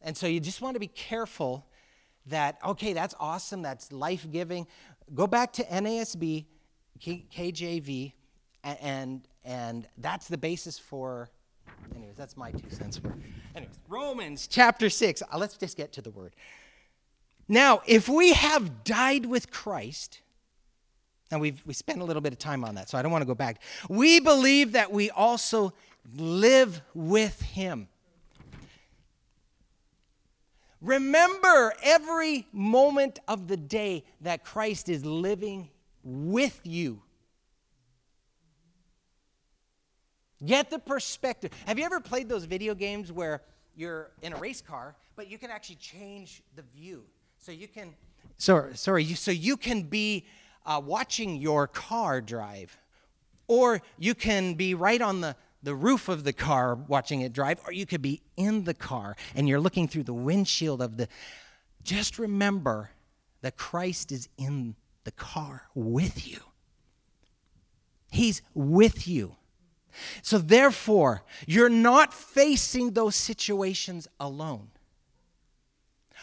And 0.02 0.16
so 0.16 0.28
you 0.28 0.40
just 0.40 0.62
want 0.62 0.76
to 0.76 0.80
be 0.80 0.88
careful 0.88 1.68
that, 2.28 2.60
okay, 2.66 2.94
that's 2.94 3.16
awesome, 3.20 3.62
that's 3.62 3.92
life 3.92 4.28
giving. 4.32 4.68
Go 5.14 5.28
back 5.28 5.54
to 5.54 5.64
NASB, 5.64 6.46
KJV, 7.00 8.14
and, 8.64 9.28
and 9.44 9.88
that's 9.98 10.28
the 10.28 10.38
basis 10.38 10.78
for 10.78 11.30
Anyways, 11.96 12.16
that's 12.16 12.38
my 12.38 12.52
two 12.52 12.70
cents 12.70 13.02
worth. 13.02 13.16
Anyways, 13.56 13.80
Romans 13.88 14.48
chapter 14.48 14.90
6. 14.90 15.22
Uh, 15.22 15.38
let's 15.38 15.58
just 15.58 15.78
get 15.78 15.94
to 15.94 16.02
the 16.02 16.12
word. 16.12 16.34
Now, 17.48 17.82
if 17.86 18.10
we 18.10 18.34
have 18.34 18.84
died 18.84 19.26
with 19.26 19.52
Christ, 19.52 20.22
and 21.32 21.42
we've 21.42 21.62
we 21.66 21.74
spent 21.74 22.02
a 22.02 22.04
little 22.04 22.22
bit 22.22 22.34
of 22.34 22.40
time 22.40 22.64
on 22.64 22.76
that, 22.76 22.90
so 22.90 22.98
I 22.98 23.02
don't 23.02 23.12
want 23.12 23.22
to 23.22 23.28
go 23.28 23.36
back. 23.36 23.62
We 23.90 24.20
believe 24.20 24.74
that 24.74 24.92
we 24.92 25.10
also 25.10 25.74
live 26.16 26.82
with 26.94 27.42
him. 27.42 27.88
Remember 30.82 31.74
every 31.82 32.48
moment 32.52 33.20
of 33.28 33.48
the 33.48 33.58
day 33.58 34.04
that 34.22 34.44
Christ 34.44 34.90
is 34.90 35.04
living 35.04 35.70
with 36.04 36.60
you. 36.64 37.02
Get 40.46 40.70
the 40.70 40.80
perspective. 40.80 41.52
Have 41.66 41.80
you 41.80 41.86
ever 41.86 42.00
played 42.00 42.30
those 42.30 42.46
video 42.46 42.76
games 42.76 43.12
where 43.12 43.42
you're 43.76 44.12
in 44.22 44.34
a 44.34 44.38
race 44.38 44.62
car, 44.62 44.96
but 45.16 45.30
you 45.30 45.38
can 45.38 45.50
actually 45.50 45.78
change 45.78 46.44
the 46.56 46.64
view? 46.76 47.04
So 47.40 47.52
you 47.52 47.68
can, 47.68 47.94
sorry, 48.38 48.76
sorry 48.76 49.04
you, 49.04 49.16
so 49.16 49.32
you 49.32 49.58
can 49.58 49.84
be 49.84 50.26
uh, 50.66 50.82
watching 50.84 51.38
your 51.38 51.66
car 51.68 52.22
drive, 52.22 52.78
or 53.48 53.82
you 53.98 54.14
can 54.14 54.54
be 54.54 54.76
right 54.76 55.02
on 55.02 55.22
the, 55.22 55.36
the 55.64 55.74
roof 55.74 56.08
of 56.08 56.24
the 56.24 56.34
car 56.34 56.76
watching 56.76 57.22
it 57.22 57.34
drive, 57.34 57.60
or 57.66 57.72
you 57.72 57.86
could 57.86 58.02
be 58.02 58.22
in 58.36 58.64
the 58.64 58.74
car 58.74 59.16
and 59.36 59.48
you're 59.48 59.60
looking 59.60 59.88
through 59.88 60.04
the 60.04 60.14
windshield 60.14 60.82
of 60.82 60.98
the. 60.98 61.08
Just 61.84 62.20
remember 62.20 62.92
that 63.42 63.58
Christ 63.58 64.12
is 64.12 64.30
in 64.38 64.76
the 65.04 65.12
car 65.12 65.64
with 65.74 66.28
you. 66.28 66.40
He's 68.12 68.42
with 68.54 69.08
you. 69.08 69.36
So, 70.22 70.38
therefore, 70.38 71.24
you're 71.46 71.70
not 71.70 72.14
facing 72.14 72.92
those 72.92 73.16
situations 73.16 74.08
alone, 74.20 74.70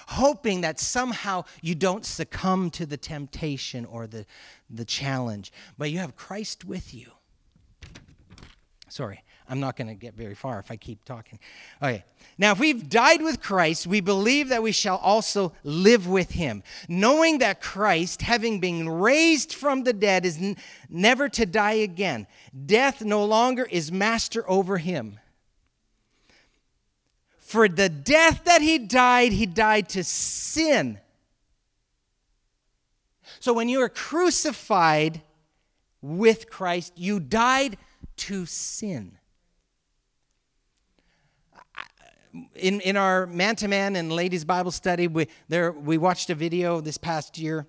hoping 0.09 0.61
that 0.62 0.78
somehow 0.78 1.45
you 1.62 1.75
don't 1.75 2.04
succumb 2.04 2.71
to 2.71 2.87
the 2.87 2.97
temptation 2.97 3.85
or 3.85 4.07
the, 4.07 4.26
the 4.71 4.85
challenge, 4.85 5.52
but 5.78 5.90
you 5.90 5.99
have 5.99 6.16
Christ 6.16 6.64
with 6.64 6.95
you. 6.95 7.11
Sorry. 8.88 9.23
I'm 9.49 9.61
not 9.61 9.77
going 9.77 9.89
to 9.89 9.95
get 9.95 10.15
very 10.15 10.35
far 10.35 10.59
if 10.59 10.71
I 10.71 10.77
keep 10.77 11.05
talking. 11.05 11.39
Okay. 11.83 12.05
Now, 12.39 12.53
if 12.53 12.59
we've 12.59 12.89
died 12.89 13.21
with 13.21 13.43
Christ, 13.43 13.87
we 13.87 14.01
believe 14.01 14.49
that 14.49 14.63
we 14.63 14.73
shall 14.73 14.97
also 14.97 15.53
live 15.63 16.09
with 16.09 16.31
him, 16.31 16.63
knowing 16.89 17.39
that 17.39 17.61
Christ, 17.61 18.23
having 18.23 18.59
been 18.59 18.89
raised 18.89 19.53
from 19.53 19.85
the 19.85 19.93
dead, 19.93 20.25
is 20.25 20.39
n- 20.39 20.57
never 20.89 21.29
to 21.29 21.45
die 21.45 21.75
again. 21.75 22.27
Death 22.67 23.03
no 23.03 23.25
longer 23.25 23.69
is 23.71 23.93
master 23.93 24.49
over 24.49 24.79
him. 24.79 25.21
For 27.39 27.69
the 27.69 27.91
death 27.91 28.45
that 28.45 28.63
he 28.63 28.79
died, 28.79 29.33
he 29.33 29.45
died 29.45 29.91
to 29.91 30.03
sin. 30.03 30.99
So 33.41 33.53
when 33.53 33.69
you 33.69 33.83
are 33.83 33.91
crucified 33.91 35.21
with 36.01 36.49
Christ, 36.49 36.95
you 36.97 37.21
died 37.21 37.77
to 38.17 38.47
sin. 38.47 39.19
In, 42.55 42.81
in 42.81 42.97
our 42.97 43.26
man 43.26 43.57
to 43.57 43.69
man 43.69 43.97
and 43.97 44.12
ladies 44.12 44.45
Bible 44.45 44.71
study, 44.71 45.07
we, 45.07 45.29
there, 45.49 45.73
we 45.73 45.99
watched 45.99 46.31
a 46.31 46.35
video 46.35 46.81
this 46.81 46.99
past 46.99 47.38
year, 47.38 47.67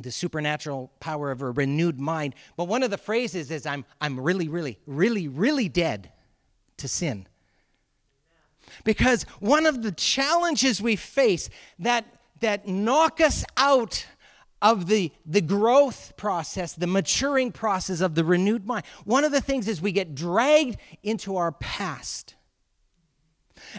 the 0.00 0.10
supernatural 0.10 0.92
power 1.00 1.30
of 1.30 1.42
a 1.42 1.50
renewed 1.50 1.98
mind. 1.98 2.34
But 2.56 2.68
one 2.68 2.82
of 2.82 2.90
the 2.90 2.98
phrases 2.98 3.50
is, 3.50 3.66
I'm, 3.66 3.84
I'm 4.00 4.18
really, 4.20 4.48
really, 4.48 4.78
really, 4.86 5.28
really 5.28 5.68
dead 5.68 6.12
to 6.78 6.88
sin. 6.88 7.26
Because 8.84 9.24
one 9.40 9.66
of 9.66 9.82
the 9.82 9.92
challenges 9.92 10.80
we 10.80 10.96
face 10.96 11.50
that, 11.78 12.04
that 12.40 12.66
knock 12.66 13.20
us 13.20 13.44
out 13.56 14.06
of 14.62 14.86
the, 14.86 15.12
the 15.26 15.40
growth 15.40 16.14
process, 16.16 16.72
the 16.72 16.86
maturing 16.86 17.52
process 17.52 18.00
of 18.00 18.14
the 18.14 18.24
renewed 18.24 18.66
mind, 18.66 18.84
one 19.04 19.24
of 19.24 19.32
the 19.32 19.40
things 19.40 19.68
is 19.68 19.82
we 19.82 19.92
get 19.92 20.14
dragged 20.14 20.76
into 21.02 21.36
our 21.36 21.52
past 21.52 22.34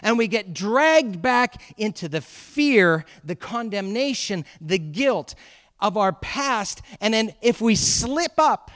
and 0.02 0.18
we 0.18 0.28
get 0.28 0.52
dragged 0.54 1.22
back 1.22 1.74
into 1.76 2.08
the 2.08 2.20
fear, 2.20 3.04
the 3.24 3.36
condemnation, 3.36 4.44
the 4.60 4.78
guilt 4.78 5.34
of 5.80 5.96
our 5.96 6.12
past. 6.12 6.82
And 7.00 7.14
then 7.14 7.34
if 7.42 7.60
we 7.60 7.74
slip 7.74 8.38
up, 8.38 8.70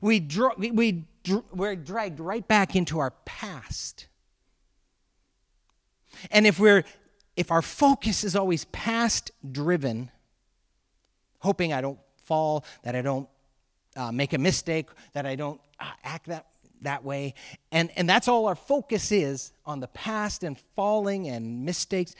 we, 0.00 0.20
dr- 0.20 0.58
we, 0.58 1.04
dr- 1.24 1.44
we're 1.52 1.76
dragged 1.76 2.20
right 2.20 2.46
back 2.46 2.76
into 2.76 2.98
our 2.98 3.12
past. 3.24 4.06
And 6.30 6.46
if 6.46 6.58
we're 6.58 6.84
if 7.36 7.50
our 7.50 7.62
focus 7.62 8.24
is 8.24 8.34
always 8.34 8.64
past 8.66 9.30
driven, 9.52 10.10
hoping 11.40 11.72
I 11.72 11.82
don't 11.82 11.98
fall, 12.24 12.64
that 12.82 12.96
I 12.96 13.02
don't 13.02 13.28
uh, 13.94 14.10
make 14.10 14.32
a 14.32 14.38
mistake, 14.38 14.88
that 15.12 15.26
I 15.26 15.36
don't 15.36 15.60
uh, 15.78 15.90
act 16.02 16.26
that 16.26 16.46
that 16.86 17.04
way, 17.04 17.34
and 17.70 17.90
and 17.96 18.08
that's 18.08 18.28
all 18.28 18.46
our 18.46 18.54
focus 18.54 19.12
is 19.12 19.52
on 19.64 19.80
the 19.80 19.88
past 19.88 20.42
and 20.42 20.58
falling 20.74 21.28
and 21.28 21.64
mistakes, 21.64 22.14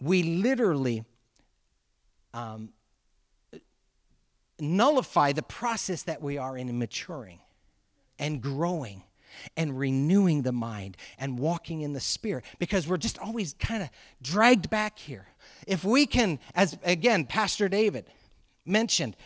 we 0.00 0.22
literally 0.22 1.04
um, 2.32 2.70
nullify 4.60 5.32
the 5.32 5.42
process 5.42 6.02
that 6.04 6.22
we 6.22 6.38
are 6.38 6.56
in 6.56 6.78
maturing 6.78 7.40
and 8.18 8.40
growing 8.40 9.02
and 9.56 9.78
renewing 9.78 10.42
the 10.42 10.52
mind 10.52 10.96
and 11.18 11.38
walking 11.38 11.80
in 11.80 11.92
the 11.92 12.00
spirit 12.00 12.44
because 12.58 12.86
we're 12.86 12.96
just 12.96 13.18
always 13.18 13.54
kind 13.54 13.82
of 13.82 13.90
dragged 14.22 14.70
back 14.70 14.98
here. 14.98 15.26
If 15.66 15.84
we 15.84 16.06
can, 16.06 16.38
as 16.54 16.78
again, 16.84 17.24
Pastor 17.24 17.68
David 17.68 18.06
mentioned, 18.64 19.16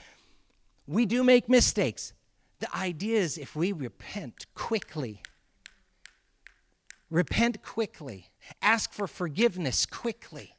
we 0.87 1.04
do 1.04 1.23
make 1.23 1.49
mistakes. 1.49 2.12
The 2.61 2.75
idea 2.77 3.19
is 3.19 3.38
if 3.38 3.55
we 3.55 3.73
repent 3.73 4.47
quickly, 4.55 5.23
repent 7.11 7.62
quickly, 7.62 8.31
ask 8.61 8.93
for 8.93 9.07
forgiveness 9.07 9.87
quickly, 9.87 10.57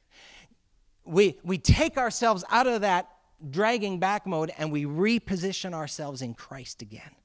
we, 1.06 1.40
we 1.44 1.58
take 1.58 1.98
ourselves 1.98 2.44
out 2.50 2.68
of 2.68 2.82
that 2.82 3.10
dragging 3.50 4.00
back 4.00 4.26
mode 4.26 4.52
and 4.58 4.72
we 4.72 4.86
reposition 4.86 5.74
ourselves 5.74 6.22
in 6.22 6.34
Christ 6.34 6.82
again. 6.82 7.16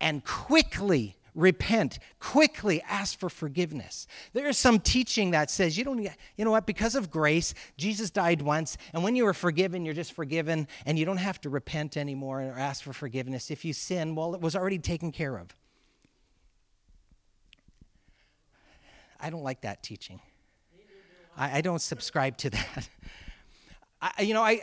And 0.00 0.24
quickly 0.24 1.16
repent, 1.34 1.98
quickly 2.18 2.82
ask 2.82 3.18
for 3.18 3.28
forgiveness. 3.28 4.06
There 4.32 4.48
is 4.48 4.58
some 4.58 4.80
teaching 4.80 5.30
that 5.30 5.50
says 5.50 5.78
you 5.78 5.84
don't, 5.84 6.02
you 6.02 6.44
know 6.44 6.50
what, 6.50 6.66
because 6.66 6.94
of 6.94 7.10
grace, 7.10 7.54
Jesus 7.76 8.10
died 8.10 8.42
once, 8.42 8.76
and 8.92 9.02
when 9.02 9.16
you 9.16 9.24
were 9.24 9.34
forgiven, 9.34 9.84
you're 9.84 9.94
just 9.94 10.12
forgiven, 10.12 10.68
and 10.84 10.98
you 10.98 11.04
don't 11.04 11.16
have 11.18 11.40
to 11.42 11.50
repent 11.50 11.96
anymore 11.96 12.42
or 12.42 12.58
ask 12.58 12.82
for 12.82 12.92
forgiveness. 12.92 13.50
If 13.50 13.64
you 13.64 13.72
sin, 13.72 14.14
well, 14.14 14.34
it 14.34 14.40
was 14.40 14.54
already 14.54 14.78
taken 14.78 15.12
care 15.12 15.36
of. 15.36 15.54
I 19.18 19.30
don't 19.30 19.44
like 19.44 19.62
that 19.62 19.82
teaching. 19.82 20.20
I, 21.36 21.58
I 21.58 21.60
don't 21.60 21.80
subscribe 21.80 22.36
to 22.38 22.50
that. 22.50 22.88
I, 24.02 24.22
you 24.22 24.34
know, 24.34 24.42
I, 24.42 24.60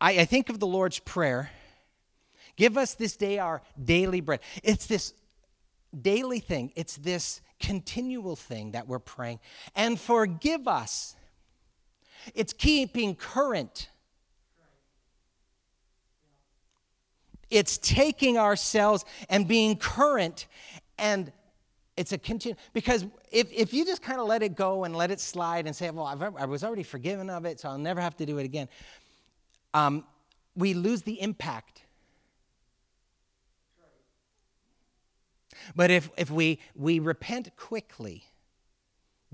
I, 0.00 0.20
I 0.20 0.24
think 0.24 0.48
of 0.48 0.60
the 0.60 0.66
Lord's 0.66 1.00
Prayer 1.00 1.50
give 2.56 2.78
us 2.78 2.94
this 2.94 3.16
day 3.16 3.38
our 3.38 3.62
daily 3.82 4.20
bread. 4.20 4.40
It's 4.62 4.86
this 4.86 5.14
daily 6.00 6.40
thing, 6.40 6.72
it's 6.76 6.96
this 6.96 7.40
continual 7.60 8.36
thing 8.36 8.72
that 8.72 8.88
we're 8.88 8.98
praying. 8.98 9.40
And 9.74 9.98
forgive 9.98 10.66
us. 10.66 11.16
It's 12.34 12.52
keeping 12.52 13.14
current. 13.14 13.88
It's 17.50 17.78
taking 17.78 18.38
ourselves 18.38 19.04
and 19.28 19.46
being 19.46 19.76
current 19.76 20.46
and 20.98 21.32
it's 21.96 22.12
a 22.12 22.18
continue 22.18 22.56
because 22.72 23.04
if, 23.30 23.52
if 23.52 23.74
you 23.74 23.84
just 23.84 24.02
kind 24.02 24.20
of 24.20 24.26
let 24.26 24.42
it 24.42 24.54
go 24.54 24.84
and 24.84 24.96
let 24.96 25.10
it 25.10 25.20
slide 25.20 25.66
and 25.66 25.76
say 25.76 25.90
well 25.90 26.06
I've, 26.06 26.22
i 26.22 26.46
was 26.46 26.64
already 26.64 26.82
forgiven 26.82 27.28
of 27.28 27.44
it 27.44 27.60
so 27.60 27.68
i'll 27.68 27.78
never 27.78 28.00
have 28.00 28.16
to 28.16 28.26
do 28.26 28.38
it 28.38 28.44
again 28.44 28.68
um, 29.74 30.04
we 30.54 30.74
lose 30.74 31.02
the 31.02 31.20
impact 31.20 31.81
but 35.74 35.90
if, 35.90 36.10
if 36.16 36.30
we, 36.30 36.58
we 36.74 36.98
repent 36.98 37.54
quickly 37.56 38.24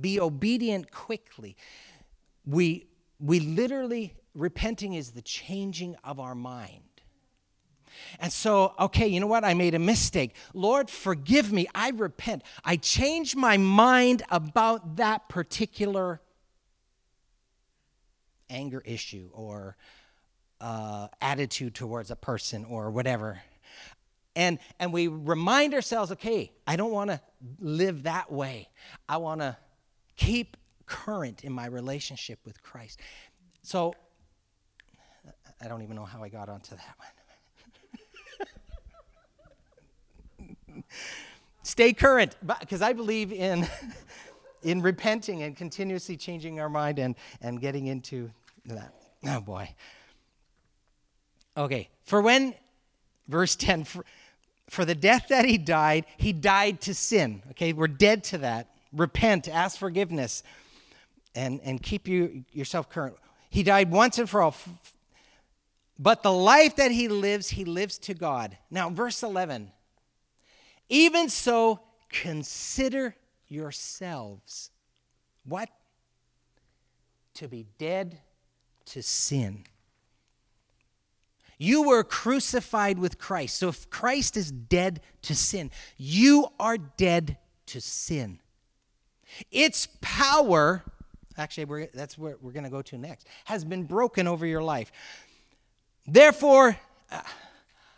be 0.00 0.20
obedient 0.20 0.90
quickly 0.92 1.56
we, 2.46 2.86
we 3.18 3.40
literally 3.40 4.14
repenting 4.34 4.94
is 4.94 5.10
the 5.10 5.22
changing 5.22 5.96
of 6.04 6.20
our 6.20 6.34
mind 6.34 6.82
and 8.20 8.32
so, 8.32 8.74
okay, 8.78 9.06
you 9.06 9.20
know 9.20 9.26
what? 9.26 9.44
I 9.44 9.54
made 9.54 9.74
a 9.74 9.78
mistake. 9.78 10.34
Lord, 10.54 10.90
forgive 10.90 11.52
me. 11.52 11.66
I 11.74 11.90
repent. 11.90 12.42
I 12.64 12.76
change 12.76 13.36
my 13.36 13.56
mind 13.56 14.22
about 14.30 14.96
that 14.96 15.28
particular 15.28 16.20
anger 18.50 18.82
issue 18.84 19.30
or 19.32 19.76
uh, 20.60 21.08
attitude 21.20 21.74
towards 21.74 22.10
a 22.10 22.16
person 22.16 22.64
or 22.64 22.90
whatever. 22.90 23.42
And, 24.38 24.60
and 24.78 24.92
we 24.92 25.08
remind 25.08 25.74
ourselves, 25.74 26.12
okay, 26.12 26.52
I 26.64 26.76
don't 26.76 26.92
want 26.92 27.10
to 27.10 27.20
live 27.58 28.04
that 28.04 28.30
way. 28.30 28.68
I 29.08 29.16
want 29.16 29.40
to 29.40 29.56
keep 30.16 30.56
current 30.86 31.42
in 31.42 31.52
my 31.52 31.66
relationship 31.66 32.38
with 32.44 32.62
Christ. 32.62 33.00
So, 33.62 33.94
I 35.60 35.66
don't 35.66 35.82
even 35.82 35.96
know 35.96 36.04
how 36.04 36.22
I 36.22 36.28
got 36.28 36.48
onto 36.48 36.76
that 36.76 36.94
one. 40.68 40.84
Stay 41.64 41.92
current, 41.92 42.36
because 42.60 42.80
I 42.80 42.92
believe 42.92 43.32
in, 43.32 43.66
in 44.62 44.82
repenting 44.82 45.42
and 45.42 45.56
continuously 45.56 46.16
changing 46.16 46.60
our 46.60 46.68
mind 46.68 47.00
and, 47.00 47.16
and 47.40 47.60
getting 47.60 47.88
into 47.88 48.30
that. 48.66 48.94
Oh 49.26 49.40
boy. 49.40 49.74
Okay, 51.56 51.88
for 52.04 52.22
when, 52.22 52.54
verse 53.26 53.56
10, 53.56 53.82
for, 53.82 54.04
for 54.68 54.84
the 54.84 54.94
death 54.94 55.28
that 55.28 55.44
he 55.44 55.58
died, 55.58 56.04
he 56.16 56.32
died 56.32 56.80
to 56.82 56.94
sin. 56.94 57.42
Okay, 57.50 57.72
we're 57.72 57.88
dead 57.88 58.24
to 58.24 58.38
that. 58.38 58.68
Repent, 58.92 59.48
ask 59.48 59.78
forgiveness, 59.78 60.42
and, 61.34 61.60
and 61.62 61.82
keep 61.82 62.08
you, 62.08 62.44
yourself 62.52 62.88
current. 62.88 63.16
He 63.50 63.62
died 63.62 63.90
once 63.90 64.18
and 64.18 64.28
for 64.28 64.42
all. 64.42 64.54
But 65.98 66.22
the 66.22 66.32
life 66.32 66.76
that 66.76 66.90
he 66.90 67.08
lives, 67.08 67.50
he 67.50 67.64
lives 67.64 67.98
to 67.98 68.14
God. 68.14 68.56
Now, 68.70 68.90
verse 68.90 69.22
11 69.22 69.72
even 70.90 71.28
so, 71.28 71.80
consider 72.08 73.14
yourselves 73.46 74.70
what? 75.44 75.68
To 77.34 77.48
be 77.48 77.66
dead 77.78 78.18
to 78.86 79.02
sin. 79.02 79.64
You 81.58 81.82
were 81.82 82.04
crucified 82.04 82.98
with 82.98 83.18
Christ. 83.18 83.58
So 83.58 83.68
if 83.68 83.90
Christ 83.90 84.36
is 84.36 84.52
dead 84.52 85.00
to 85.22 85.34
sin, 85.34 85.70
you 85.96 86.48
are 86.58 86.78
dead 86.78 87.36
to 87.66 87.80
sin. 87.80 88.38
Its 89.50 89.88
power, 90.00 90.84
actually, 91.36 91.88
that's 91.92 92.16
where 92.16 92.36
we're 92.40 92.52
going 92.52 92.64
to 92.64 92.70
go 92.70 92.82
to 92.82 92.96
next, 92.96 93.26
has 93.44 93.64
been 93.64 93.84
broken 93.84 94.28
over 94.28 94.46
your 94.46 94.62
life. 94.62 94.92
Therefore, 96.06 96.78
uh, 97.10 97.20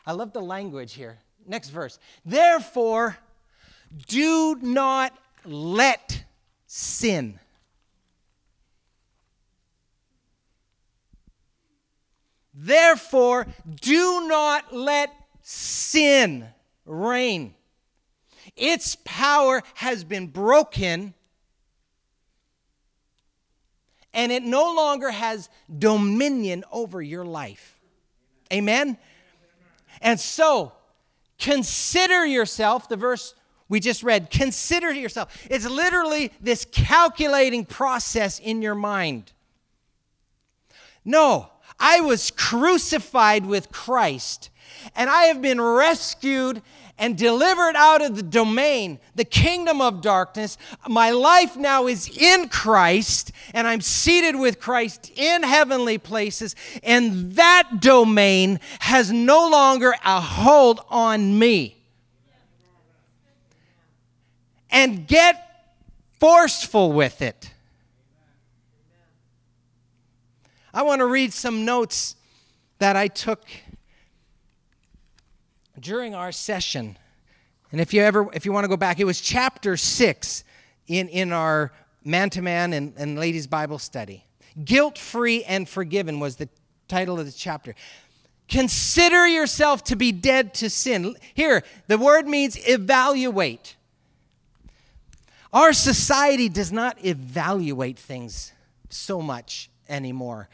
I 0.06 0.12
love 0.12 0.32
the 0.32 0.40
language 0.40 0.94
here. 0.94 1.18
Next 1.46 1.68
verse. 1.68 1.98
Therefore, 2.24 3.18
do 4.08 4.56
not 4.60 5.12
let 5.44 6.24
sin. 6.66 7.38
Therefore, 12.62 13.46
do 13.80 14.28
not 14.28 14.74
let 14.74 15.14
sin 15.42 16.46
reign. 16.84 17.54
Its 18.56 18.96
power 19.04 19.62
has 19.74 20.04
been 20.04 20.26
broken, 20.26 21.14
and 24.12 24.32
it 24.32 24.42
no 24.42 24.74
longer 24.74 25.10
has 25.10 25.48
dominion 25.78 26.64
over 26.70 27.00
your 27.00 27.24
life. 27.24 27.78
Amen? 28.52 28.98
And 30.02 30.18
so, 30.18 30.72
Consider 31.40 32.26
yourself, 32.26 32.88
the 32.88 32.96
verse 32.96 33.34
we 33.68 33.80
just 33.80 34.02
read, 34.02 34.30
consider 34.30 34.92
yourself. 34.92 35.46
It's 35.50 35.64
literally 35.64 36.32
this 36.40 36.66
calculating 36.66 37.64
process 37.64 38.38
in 38.38 38.60
your 38.62 38.74
mind. 38.74 39.32
No, 41.02 41.48
I 41.80 42.00
was 42.00 42.30
crucified 42.30 43.46
with 43.46 43.72
Christ, 43.72 44.50
and 44.94 45.08
I 45.08 45.24
have 45.24 45.40
been 45.40 45.60
rescued 45.60 46.62
and 47.00 47.16
delivered 47.16 47.74
out 47.76 48.02
of 48.02 48.14
the 48.14 48.22
domain, 48.22 49.00
the 49.14 49.24
kingdom 49.24 49.80
of 49.80 50.02
darkness. 50.02 50.58
My 50.86 51.10
life 51.10 51.56
now 51.56 51.86
is 51.86 52.14
in 52.14 52.50
Christ, 52.50 53.32
and 53.54 53.66
I'm 53.66 53.80
seated 53.80 54.36
with 54.36 54.60
Christ 54.60 55.10
in 55.16 55.42
heavenly 55.42 55.96
places, 55.96 56.54
and 56.82 57.32
that 57.32 57.80
domain 57.80 58.60
has 58.80 59.10
no 59.10 59.48
longer 59.48 59.94
a 60.04 60.20
hold 60.20 60.80
on 60.90 61.38
me. 61.38 61.78
And 64.70 65.08
get 65.08 65.72
forceful 66.20 66.92
with 66.92 67.22
it. 67.22 67.50
I 70.72 70.82
want 70.82 71.00
to 71.00 71.06
read 71.06 71.32
some 71.32 71.64
notes 71.64 72.14
that 72.78 72.96
I 72.96 73.08
took 73.08 73.42
during 75.78 76.14
our 76.14 76.30
session. 76.30 76.96
And 77.72 77.80
if 77.80 77.92
you 77.92 78.02
ever 78.02 78.28
if 78.32 78.46
you 78.46 78.52
want 78.52 78.64
to 78.64 78.68
go 78.68 78.76
back, 78.76 79.00
it 79.00 79.04
was 79.04 79.20
chapter 79.20 79.76
6 79.76 80.44
in 80.86 81.08
in 81.08 81.32
our 81.32 81.72
man 82.04 82.30
to 82.30 82.42
man 82.42 82.72
and, 82.72 82.94
and 82.96 83.18
ladies' 83.18 83.46
Bible 83.46 83.78
study. 83.78 84.24
Guilt 84.64 84.96
free 84.96 85.44
and 85.44 85.68
forgiven 85.68 86.20
was 86.20 86.36
the 86.36 86.48
title 86.88 87.18
of 87.18 87.26
the 87.26 87.32
chapter. 87.32 87.74
Consider 88.48 89.26
yourself 89.28 89.84
to 89.84 89.96
be 89.96 90.10
dead 90.10 90.54
to 90.54 90.68
sin. 90.70 91.16
Here, 91.34 91.62
the 91.86 91.98
word 91.98 92.26
means 92.26 92.56
evaluate. 92.68 93.76
Our 95.52 95.72
society 95.72 96.48
does 96.48 96.72
not 96.72 97.04
evaluate 97.04 97.98
things 97.98 98.52
so 98.88 99.20
much 99.22 99.70
anymore. 99.90 100.48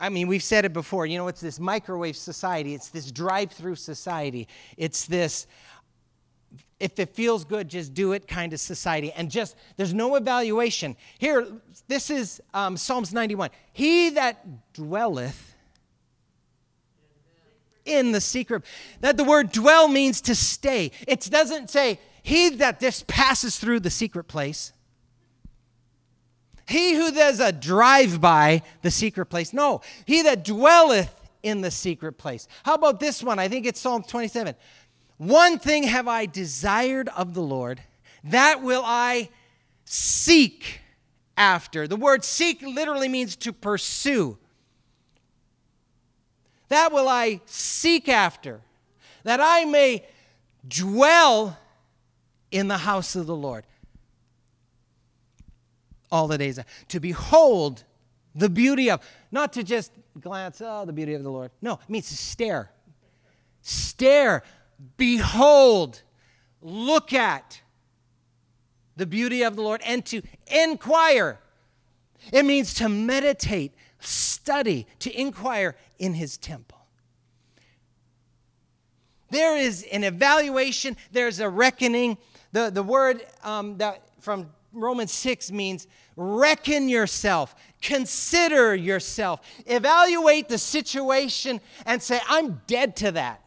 I 0.00 0.08
mean, 0.08 0.26
we've 0.28 0.42
said 0.42 0.64
it 0.64 0.72
before. 0.72 1.04
You 1.06 1.18
know, 1.18 1.28
it's 1.28 1.40
this 1.40 1.60
microwave 1.60 2.16
society, 2.16 2.74
it's 2.74 2.88
this 2.88 3.10
drive 3.10 3.52
through 3.52 3.76
society, 3.76 4.48
it's 4.76 5.06
this 5.06 5.46
if 6.82 6.98
it 6.98 7.14
feels 7.14 7.44
good, 7.44 7.68
just 7.68 7.94
do 7.94 8.12
it 8.12 8.26
kind 8.26 8.52
of 8.52 8.58
society. 8.58 9.12
And 9.12 9.30
just, 9.30 9.54
there's 9.76 9.94
no 9.94 10.16
evaluation. 10.16 10.96
Here, 11.18 11.46
this 11.86 12.10
is 12.10 12.42
um, 12.52 12.76
Psalms 12.76 13.12
91. 13.12 13.50
He 13.72 14.10
that 14.10 14.72
dwelleth 14.72 15.54
in 17.84 18.10
the 18.10 18.20
secret, 18.20 18.64
that 19.00 19.16
the 19.16 19.22
word 19.22 19.52
dwell 19.52 19.86
means 19.86 20.20
to 20.22 20.34
stay. 20.34 20.90
It 21.06 21.20
doesn't 21.30 21.70
say, 21.70 22.00
he 22.24 22.50
that 22.50 22.80
this 22.80 23.04
passes 23.06 23.58
through 23.58 23.80
the 23.80 23.90
secret 23.90 24.24
place. 24.24 24.72
He 26.68 26.94
who 26.94 27.12
does 27.12 27.40
a 27.40 27.52
drive 27.52 28.20
by 28.20 28.62
the 28.82 28.90
secret 28.90 29.26
place. 29.26 29.52
No, 29.52 29.80
he 30.06 30.22
that 30.22 30.44
dwelleth 30.44 31.14
in 31.42 31.60
the 31.60 31.70
secret 31.70 32.18
place. 32.18 32.46
How 32.62 32.74
about 32.74 33.00
this 33.00 33.22
one? 33.22 33.38
I 33.38 33.48
think 33.48 33.66
it's 33.66 33.80
Psalm 33.80 34.02
27. 34.02 34.54
One 35.18 35.58
thing 35.58 35.84
have 35.84 36.08
I 36.08 36.26
desired 36.26 37.08
of 37.10 37.34
the 37.34 37.42
Lord, 37.42 37.80
that 38.24 38.62
will 38.62 38.82
I 38.84 39.28
seek 39.84 40.80
after. 41.36 41.86
The 41.88 41.96
word 41.96 42.24
seek 42.24 42.62
literally 42.62 43.08
means 43.08 43.36
to 43.36 43.52
pursue. 43.52 44.38
That 46.68 46.92
will 46.92 47.08
I 47.08 47.40
seek 47.46 48.08
after, 48.08 48.60
that 49.24 49.40
I 49.40 49.64
may 49.64 50.06
dwell 50.66 51.58
in 52.50 52.68
the 52.68 52.78
house 52.78 53.16
of 53.16 53.26
the 53.26 53.36
Lord 53.36 53.64
all 56.12 56.28
the 56.28 56.38
days. 56.38 56.60
To 56.88 57.00
behold 57.00 57.82
the 58.34 58.48
beauty 58.48 58.88
of, 58.90 59.00
not 59.32 59.52
to 59.54 59.64
just 59.64 59.90
glance, 60.20 60.62
oh, 60.64 60.84
the 60.84 60.92
beauty 60.92 61.14
of 61.14 61.24
the 61.24 61.30
Lord. 61.30 61.50
No, 61.60 61.74
it 61.74 61.90
means 61.90 62.08
to 62.10 62.16
stare. 62.16 62.70
Stare 63.62 64.44
behold, 64.96 66.02
look 66.60 67.12
at 67.12 67.60
the 68.96 69.06
beauty 69.06 69.42
of 69.42 69.56
the 69.56 69.62
Lord 69.62 69.80
and 69.84 70.04
to 70.06 70.22
inquire. 70.46 71.38
It 72.32 72.44
means 72.44 72.74
to 72.74 72.88
meditate, 72.88 73.74
study, 73.98 74.86
to 75.00 75.20
inquire 75.20 75.76
in 75.98 76.14
his 76.14 76.36
temple. 76.36 76.78
There 79.30 79.56
is 79.56 79.84
an 79.90 80.04
evaluation, 80.04 80.96
there's 81.10 81.40
a 81.40 81.48
reckoning. 81.48 82.18
The, 82.52 82.70
the 82.70 82.82
word 82.82 83.24
um, 83.42 83.78
that 83.78 84.02
from 84.20 84.48
Romans 84.72 85.12
6 85.12 85.52
means 85.52 85.86
reckon 86.16 86.88
yourself, 86.88 87.54
consider 87.80 88.74
yourself, 88.74 89.40
evaluate 89.66 90.48
the 90.48 90.58
situation, 90.58 91.60
and 91.84 92.02
say, 92.02 92.20
I'm 92.28 92.62
dead 92.66 92.96
to 92.96 93.12
that. 93.12 93.40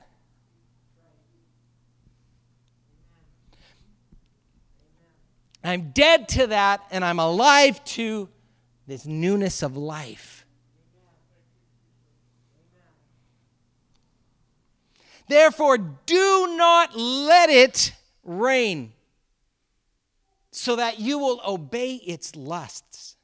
I'm 5.63 5.91
dead 5.91 6.29
to 6.29 6.47
that 6.47 6.81
and 6.91 7.03
I'm 7.03 7.19
alive 7.19 7.83
to 7.85 8.29
this 8.85 9.07
newness 9.07 9.63
of 9.63 9.75
life. 9.75 10.45
Therefore, 15.27 15.79
do 15.79 16.55
not 16.55 16.95
let 16.95 17.49
it 17.49 17.93
reign 18.23 18.93
so 20.55 20.77
that 20.77 21.01
you 21.01 21.19
will 21.19 21.41
obey 21.45 21.95
its 21.95 22.33
lusts. 22.33 23.17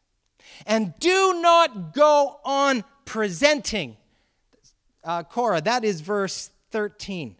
And 0.67 0.93
do 0.99 1.39
not 1.41 1.93
go 1.93 2.39
on 2.43 2.83
presenting. 3.05 3.95
Uh, 5.01 5.23
Cora, 5.23 5.61
that 5.61 5.85
is 5.85 6.01
verse 6.01 6.51
13. 6.71 7.37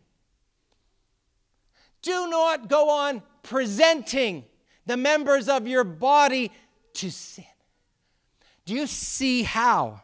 Do 2.01 2.29
not 2.29 2.69
go 2.69 2.89
on 2.89 3.21
presenting 3.43 4.45
the 4.85 4.95
members 4.95 5.49
of 5.49 5.67
your 5.67 5.83
body 5.83 6.51
to 6.93 7.11
sin. 7.11 7.43
Do 8.63 8.73
you 8.73 8.87
see 8.87 9.43
how? 9.43 10.01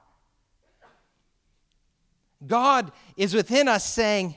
God 2.45 2.91
is 3.15 3.33
within 3.33 3.69
us 3.69 3.85
saying, 3.89 4.35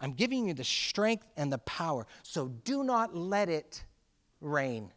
I'm 0.00 0.12
giving 0.12 0.46
you 0.46 0.54
the 0.54 0.64
strength 0.64 1.26
and 1.36 1.52
the 1.52 1.58
power, 1.58 2.06
so 2.22 2.46
do 2.46 2.84
not 2.84 3.16
let 3.16 3.48
it 3.48 3.82
reign. 4.42 4.92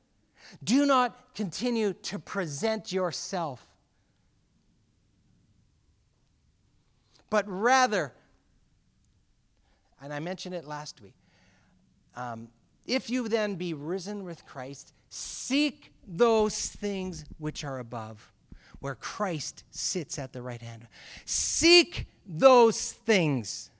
Do 0.63 0.85
not 0.85 1.33
continue 1.33 1.93
to 1.93 2.19
present 2.19 2.91
yourself, 2.91 3.65
but 7.29 7.45
rather, 7.47 8.13
and 10.01 10.13
I 10.13 10.19
mentioned 10.19 10.55
it 10.55 10.65
last 10.65 11.01
week, 11.01 11.15
um, 12.15 12.49
if 12.85 13.09
you 13.09 13.27
then 13.27 13.55
be 13.55 13.73
risen 13.73 14.23
with 14.23 14.45
Christ, 14.45 14.93
seek 15.09 15.91
those 16.07 16.67
things 16.67 17.25
which 17.37 17.63
are 17.63 17.79
above, 17.79 18.31
where 18.79 18.95
Christ 18.95 19.63
sits 19.71 20.19
at 20.19 20.33
the 20.33 20.41
right 20.41 20.61
hand. 20.61 20.87
Seek 21.25 22.07
those 22.25 22.91
things. 22.91 23.71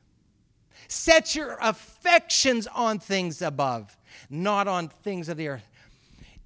Set 0.87 1.35
your 1.35 1.57
affections 1.61 2.67
on 2.67 2.99
things 2.99 3.41
above, 3.41 3.97
not 4.29 4.67
on 4.67 4.89
things 5.03 5.29
of 5.29 5.37
the 5.37 5.47
earth. 5.47 5.67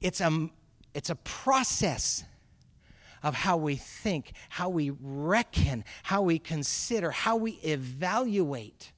It's 0.02 0.22
a, 0.22 0.50
it's 0.94 1.10
a 1.10 1.16
process 1.16 2.24
of 3.22 3.36
how 3.36 3.58
we 3.58 3.76
think, 3.76 4.32
how 4.48 4.70
we 4.70 4.92
reckon, 5.02 5.84
how 6.04 6.22
we 6.22 6.40
consider, 6.40 7.12
how 7.12 7.36
we 7.36 7.54
evaluate 7.64 8.94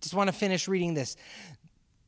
I 0.00 0.02
just 0.02 0.14
want 0.14 0.28
to 0.28 0.32
finish 0.32 0.66
reading 0.66 0.94
this. 0.94 1.14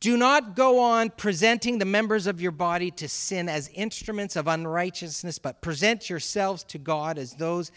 Do 0.01 0.17
not 0.17 0.57
go 0.57 0.79
on 0.81 1.11
presenting 1.11 1.77
the 1.77 1.85
members 1.85 2.27
of 2.27 2.41
your 2.41 2.51
body 2.51 2.91
to 2.93 3.07
sin 3.07 3.51
as 3.51 3.69
instruments 3.69 4.35
of 4.35 4.49
unrighteousness, 4.49 5.39
but 5.39 5.61
present 5.61 6.09
yourselves 6.09 6.65
to 6.65 6.79
God 6.79 7.19
as 7.19 7.35
those 7.35 7.71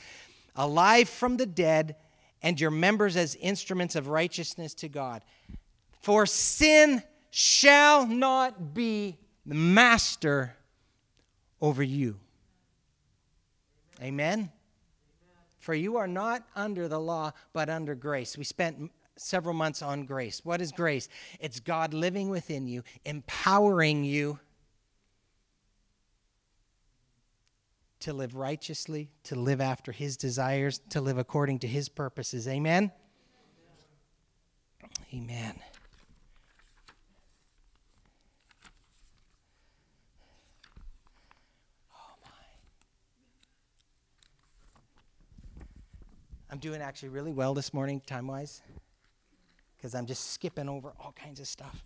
alive 0.55 1.09
from 1.09 1.35
the 1.35 1.45
dead, 1.45 1.97
and 2.41 2.61
your 2.61 2.71
members 2.71 3.17
as 3.17 3.35
instruments 3.35 3.93
of 3.93 4.07
righteousness 4.07 4.73
to 4.75 4.87
God. 4.87 5.21
For 6.05 6.27
sin 6.27 7.01
shall 7.31 8.05
not 8.05 8.75
be 8.75 9.17
the 9.43 9.55
master 9.55 10.55
over 11.59 11.81
you. 11.81 12.19
Amen. 13.99 14.51
For 15.57 15.73
you 15.73 15.97
are 15.97 16.07
not 16.07 16.43
under 16.55 16.87
the 16.87 16.99
law, 16.99 17.31
but 17.53 17.71
under 17.71 17.95
grace. 17.95 18.37
We 18.37 18.43
spent 18.43 18.91
several 19.15 19.55
months 19.55 19.81
on 19.81 20.05
grace. 20.05 20.45
What 20.45 20.61
is 20.61 20.71
grace? 20.71 21.09
It's 21.39 21.59
God 21.59 21.91
living 21.91 22.29
within 22.29 22.67
you, 22.67 22.83
empowering 23.03 24.03
you 24.03 24.39
to 28.01 28.13
live 28.13 28.35
righteously, 28.35 29.09
to 29.23 29.33
live 29.33 29.59
after 29.59 29.91
His 29.91 30.17
desires, 30.17 30.81
to 30.91 31.01
live 31.01 31.17
according 31.17 31.57
to 31.59 31.67
His 31.67 31.89
purposes. 31.89 32.47
Amen? 32.47 32.91
Amen. 35.11 35.55
I'm 46.49 46.59
doing 46.59 46.81
actually 46.81 47.09
really 47.09 47.31
well 47.31 47.53
this 47.53 47.73
morning, 47.73 48.01
time 48.05 48.27
wise 48.27 48.61
because 49.75 49.95
I'm 49.95 50.05
just 50.05 50.31
skipping 50.31 50.69
over 50.69 50.93
all 50.99 51.13
kinds 51.13 51.39
of 51.39 51.47
stuff. 51.47 51.83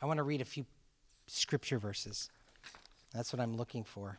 I 0.00 0.06
want 0.06 0.18
to 0.18 0.22
read 0.22 0.40
a 0.40 0.44
few 0.44 0.64
scripture 1.26 1.78
verses. 1.78 2.30
That's 3.12 3.32
what 3.32 3.40
I'm 3.40 3.56
looking 3.56 3.82
for. 3.82 4.18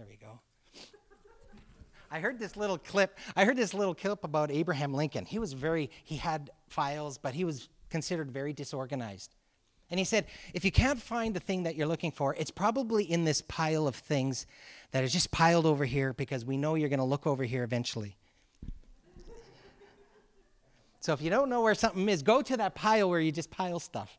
There 0.00 0.08
we 0.08 0.16
go. 0.16 0.40
I 2.10 2.20
heard 2.20 2.38
this 2.38 2.56
little 2.56 2.78
clip. 2.78 3.18
I 3.36 3.44
heard 3.44 3.58
this 3.58 3.74
little 3.74 3.94
clip 3.94 4.24
about 4.24 4.50
Abraham 4.50 4.94
Lincoln. 4.94 5.26
He 5.26 5.38
was 5.38 5.52
very, 5.52 5.90
he 6.04 6.16
had 6.16 6.48
files, 6.68 7.18
but 7.18 7.34
he 7.34 7.44
was 7.44 7.68
considered 7.90 8.30
very 8.30 8.54
disorganized. 8.54 9.34
And 9.90 9.98
he 9.98 10.06
said, 10.06 10.24
if 10.54 10.64
you 10.64 10.72
can't 10.72 10.98
find 10.98 11.36
the 11.36 11.40
thing 11.40 11.64
that 11.64 11.76
you're 11.76 11.86
looking 11.86 12.12
for, 12.12 12.34
it's 12.36 12.50
probably 12.50 13.04
in 13.04 13.24
this 13.24 13.42
pile 13.42 13.86
of 13.86 13.94
things 13.94 14.46
that 14.92 15.04
is 15.04 15.12
just 15.12 15.30
piled 15.32 15.66
over 15.66 15.84
here 15.84 16.14
because 16.14 16.46
we 16.46 16.56
know 16.56 16.76
you're 16.76 16.88
going 16.88 16.98
to 16.98 17.04
look 17.04 17.26
over 17.26 17.44
here 17.44 17.62
eventually. 17.62 18.16
so 21.00 21.12
if 21.12 21.20
you 21.20 21.28
don't 21.28 21.50
know 21.50 21.60
where 21.60 21.74
something 21.74 22.08
is, 22.08 22.22
go 22.22 22.40
to 22.40 22.56
that 22.56 22.74
pile 22.74 23.10
where 23.10 23.20
you 23.20 23.32
just 23.32 23.50
pile 23.50 23.78
stuff. 23.78 24.16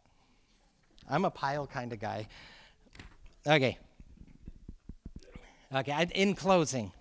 I'm 1.09 1.25
a 1.25 1.31
pile 1.31 1.65
kind 1.65 1.91
of 1.91 1.99
guy. 1.99 2.27
Okay. 3.47 3.79
Okay, 5.73 6.07
in 6.13 6.35
closing, 6.35 6.91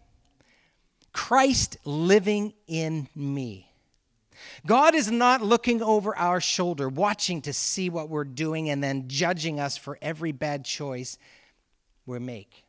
Christ 1.12 1.76
living 1.84 2.54
in 2.68 3.08
me. 3.16 3.72
God 4.64 4.94
is 4.94 5.10
not 5.10 5.42
looking 5.42 5.82
over 5.82 6.16
our 6.16 6.40
shoulder, 6.40 6.88
watching 6.88 7.42
to 7.42 7.52
see 7.52 7.90
what 7.90 8.08
we're 8.08 8.24
doing 8.24 8.70
and 8.70 8.82
then 8.82 9.08
judging 9.08 9.58
us 9.58 9.76
for 9.76 9.98
every 10.00 10.32
bad 10.32 10.64
choice 10.64 11.18
we 12.06 12.18
make. 12.20 12.64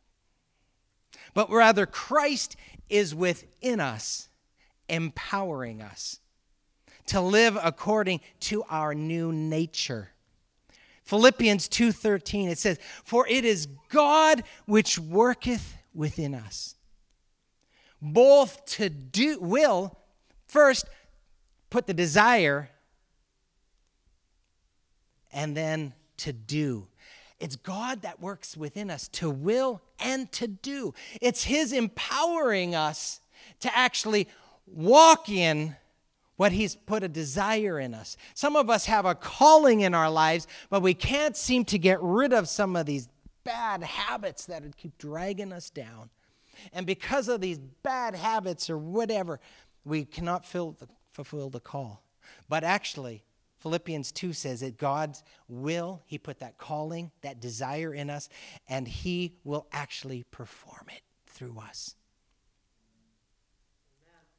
But 1.33 1.49
rather, 1.49 1.85
Christ 1.85 2.55
is 2.89 3.15
within 3.15 3.79
us, 3.79 4.27
empowering 4.89 5.81
us 5.81 6.19
to 7.07 7.21
live 7.21 7.57
according 7.61 8.21
to 8.39 8.63
our 8.69 8.93
new 8.95 9.31
nature. 9.31 10.09
Philippians 11.03 11.67
2:13 11.67 12.49
it 12.49 12.57
says, 12.57 12.79
"For 13.03 13.27
it 13.27 13.45
is 13.45 13.67
God 13.89 14.43
which 14.65 14.97
worketh 14.97 15.75
within 15.93 16.34
us, 16.34 16.75
both 18.01 18.65
to 18.65 18.89
do 18.89 19.39
will 19.39 19.97
first 20.47 20.88
put 21.69 21.88
the 21.88 21.93
desire 21.93 22.69
and 25.32 25.56
then 25.56 25.93
to 26.17 26.34
do. 26.34 26.88
It's 27.39 27.56
God 27.56 28.04
that 28.04 28.21
works 28.21 28.56
within 28.56 28.91
us 28.91 29.08
to 29.10 29.30
will 29.30 29.82
and 29.99 30.32
to 30.34 30.47
do. 30.47 30.93
It's 31.21 31.43
His 31.43 31.73
empowering 31.73 32.75
us 32.75 33.19
to 33.62 33.75
actually 33.75 34.27
walk 34.67 35.27
in 35.27 35.75
what 36.36 36.51
He's 36.51 36.75
put 36.75 37.04
a 37.04 37.08
desire 37.08 37.80
in 37.80 37.93
us. 37.93 38.17
Some 38.36 38.56
of 38.56 38.69
us 38.69 38.86
have 38.86 39.06
a 39.06 39.15
calling 39.15 39.82
in 39.82 39.95
our 39.95 40.10
lives, 40.10 40.47
but 40.69 40.82
we 40.82 40.93
can't 40.93 41.36
seem 41.36 41.65
to 41.65 41.80
get 41.80 41.99
rid 42.01 42.34
of 42.34 42.47
some 42.47 42.75
of 42.75 42.86
these 42.86 43.10
bad 43.43 43.84
habits 43.84 44.45
that 44.45 44.63
would 44.63 44.77
keep 44.77 44.97
dragging 44.97 45.51
us 45.54 45.69
down. 45.69 46.10
And 46.73 46.86
because 46.86 47.27
of 47.27 47.41
these 47.41 47.58
bad 47.58 48.15
habits 48.15 48.69
or 48.69 48.77
whatever, 48.77 49.39
we 49.84 50.06
cannot 50.06 50.45
the, 50.45 50.88
fulfill 51.12 51.49
the 51.49 51.60
call. 51.60 52.04
But 52.47 52.63
actually, 52.63 53.23
Philippians 53.60 54.12
2 54.12 54.34
says 54.34 54.62
that 54.62 54.77
God's 54.77 55.23
will, 55.47 56.01
He 56.06 56.17
put 56.17 56.39
that 56.39 56.58
calling, 56.58 57.12
that 57.21 57.39
desire 57.39 57.93
in 57.93 58.10
us, 58.10 58.30
and 58.67 58.88
He 58.88 59.38
will 59.43 59.67
actually 59.71 60.23
perform 60.32 60.88
it 60.89 61.01
through 61.27 61.60
us. 61.60 61.95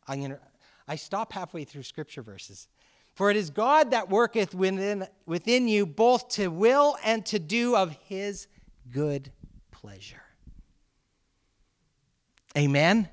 I'm 0.07 0.23
gonna, 0.23 0.41
I 0.89 0.97
stop 0.97 1.33
halfway 1.33 1.65
through 1.65 1.85
scripture 1.85 2.23
verses. 2.23 2.69
For 3.15 3.31
it 3.31 3.37
is 3.37 3.51
God 3.51 3.91
that 3.91 4.09
worketh 4.09 4.55
within, 4.55 5.07
within 5.27 5.69
you 5.69 5.87
both 5.87 6.29
to 6.31 6.49
will 6.49 6.97
and 7.05 7.25
to 7.27 7.39
do 7.39 7.77
of 7.77 7.97
his 8.05 8.49
good 8.91 9.33
pleasure. 9.71 10.23
Amen? 12.57 13.09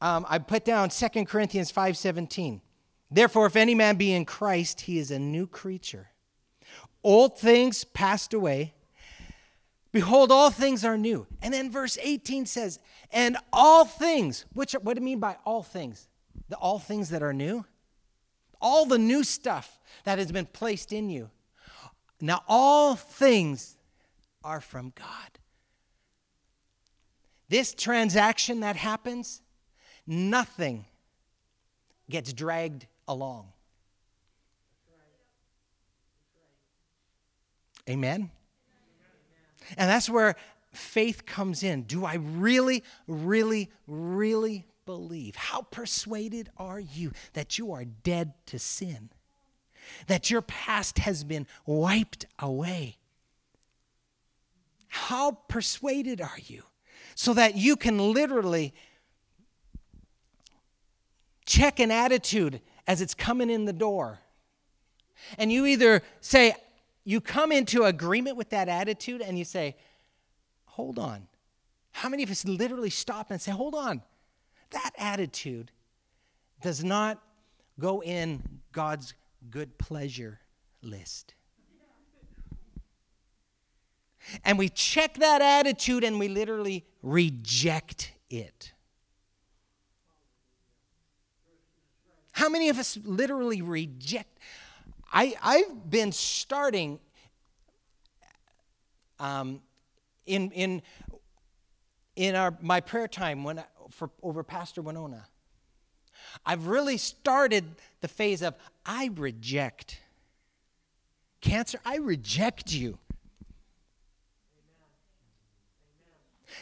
Um, 0.00 0.24
I 0.28 0.38
put 0.38 0.64
down 0.64 0.88
2 0.88 1.24
Corinthians 1.26 1.70
5.17. 1.70 2.60
Therefore, 3.10 3.46
if 3.46 3.56
any 3.56 3.74
man 3.74 3.96
be 3.96 4.12
in 4.12 4.24
Christ, 4.24 4.82
he 4.82 4.98
is 4.98 5.10
a 5.10 5.18
new 5.18 5.46
creature. 5.46 6.08
Old 7.02 7.38
things 7.38 7.84
passed 7.84 8.32
away. 8.32 8.74
Behold, 9.92 10.30
all 10.30 10.50
things 10.50 10.84
are 10.84 10.96
new. 10.96 11.26
And 11.42 11.52
then 11.52 11.70
verse 11.70 11.98
18 12.00 12.46
says, 12.46 12.78
and 13.10 13.36
all 13.52 13.84
things, 13.84 14.46
which 14.52 14.72
what 14.74 14.94
do 14.94 15.00
you 15.00 15.04
mean 15.04 15.18
by 15.18 15.36
all 15.44 15.62
things? 15.62 16.08
The 16.48 16.56
all 16.56 16.78
things 16.78 17.10
that 17.10 17.22
are 17.22 17.32
new? 17.32 17.64
All 18.60 18.86
the 18.86 18.98
new 18.98 19.24
stuff 19.24 19.78
that 20.04 20.18
has 20.18 20.30
been 20.30 20.46
placed 20.46 20.92
in 20.92 21.10
you. 21.10 21.30
Now, 22.20 22.42
all 22.48 22.96
things 22.96 23.76
are 24.44 24.60
from 24.60 24.92
God. 24.94 25.38
This 27.48 27.74
transaction 27.74 28.60
that 28.60 28.76
happens, 28.76 29.42
nothing 30.06 30.84
gets 32.08 32.32
dragged 32.32 32.86
along. 33.08 33.48
Amen? 37.88 38.30
And 39.76 39.90
that's 39.90 40.08
where 40.08 40.36
faith 40.72 41.26
comes 41.26 41.62
in. 41.62 41.82
Do 41.82 42.04
I 42.04 42.14
really, 42.14 42.84
really, 43.06 43.70
really 43.86 44.66
believe? 44.86 45.34
How 45.36 45.62
persuaded 45.62 46.50
are 46.56 46.80
you 46.80 47.12
that 47.32 47.58
you 47.58 47.72
are 47.72 47.84
dead 47.84 48.34
to 48.46 48.58
sin? 48.58 49.10
That 50.06 50.30
your 50.30 50.42
past 50.42 50.98
has 50.98 51.24
been 51.24 51.46
wiped 51.66 52.26
away? 52.38 52.96
How 54.88 55.32
persuaded 55.48 56.20
are 56.20 56.38
you? 56.46 56.62
So 57.14 57.34
that 57.34 57.56
you 57.56 57.76
can 57.76 58.12
literally 58.12 58.74
check 61.46 61.80
an 61.80 61.90
attitude 61.90 62.60
as 62.86 63.00
it's 63.00 63.14
coming 63.14 63.50
in 63.50 63.64
the 63.64 63.72
door. 63.72 64.20
And 65.38 65.52
you 65.52 65.66
either 65.66 66.02
say, 66.20 66.54
you 67.04 67.20
come 67.20 67.52
into 67.52 67.84
agreement 67.84 68.36
with 68.36 68.50
that 68.50 68.68
attitude 68.68 69.20
and 69.20 69.38
you 69.38 69.44
say, 69.44 69.76
hold 70.64 70.98
on. 70.98 71.26
How 71.92 72.08
many 72.08 72.22
of 72.22 72.30
us 72.30 72.44
literally 72.44 72.90
stop 72.90 73.30
and 73.30 73.40
say, 73.40 73.50
hold 73.52 73.74
on? 73.74 74.02
That 74.70 74.92
attitude 74.96 75.70
does 76.62 76.84
not 76.84 77.20
go 77.78 78.02
in 78.02 78.60
God's 78.72 79.14
good 79.48 79.78
pleasure 79.78 80.40
list. 80.82 81.34
And 84.44 84.58
we 84.58 84.68
check 84.68 85.14
that 85.14 85.40
attitude 85.40 86.04
and 86.04 86.18
we 86.18 86.28
literally 86.28 86.84
reject 87.02 88.12
it. 88.28 88.72
How 92.32 92.48
many 92.48 92.68
of 92.68 92.78
us 92.78 92.98
literally 93.04 93.60
reject? 93.60 94.38
I, 95.12 95.34
I've 95.42 95.90
been 95.90 96.12
starting 96.12 97.00
um, 99.18 99.60
in, 100.26 100.50
in, 100.52 100.82
in 102.16 102.34
our, 102.34 102.56
my 102.62 102.80
prayer 102.80 103.08
time 103.08 103.44
when 103.44 103.62
for, 103.90 104.10
over 104.22 104.42
Pastor 104.42 104.80
Winona. 104.80 105.26
I've 106.44 106.66
really 106.66 106.96
started 106.96 107.64
the 108.00 108.08
phase 108.08 108.42
of 108.42 108.54
I 108.84 109.10
reject. 109.14 110.00
Cancer, 111.40 111.80
I 111.84 111.96
reject 111.96 112.72
you. 112.72 112.98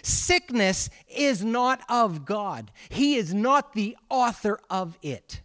Sickness 0.02 0.90
is 1.08 1.44
not 1.44 1.80
of 1.88 2.24
God. 2.24 2.70
He 2.88 3.16
is 3.16 3.34
not 3.34 3.72
the 3.72 3.96
author 4.08 4.60
of 4.70 4.96
it. 5.02 5.40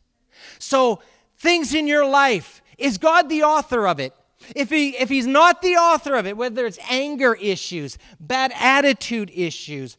So, 0.60 1.02
things 1.38 1.74
in 1.74 1.88
your 1.88 2.06
life, 2.06 2.62
is 2.78 2.98
God 2.98 3.30
the 3.30 3.44
author 3.44 3.88
of 3.88 4.00
it? 4.00 4.14
If, 4.56 4.70
he, 4.70 4.90
if 4.98 5.10
he's 5.10 5.28
not 5.28 5.62
the 5.62 5.76
author 5.76 6.16
of 6.16 6.28
it, 6.28 6.36
whether 6.36 6.66
it's 6.66 6.80
anger 6.90 7.34
issues, 7.36 7.98
bad 8.20 8.52
attitude 8.56 9.32
issues, 9.34 9.98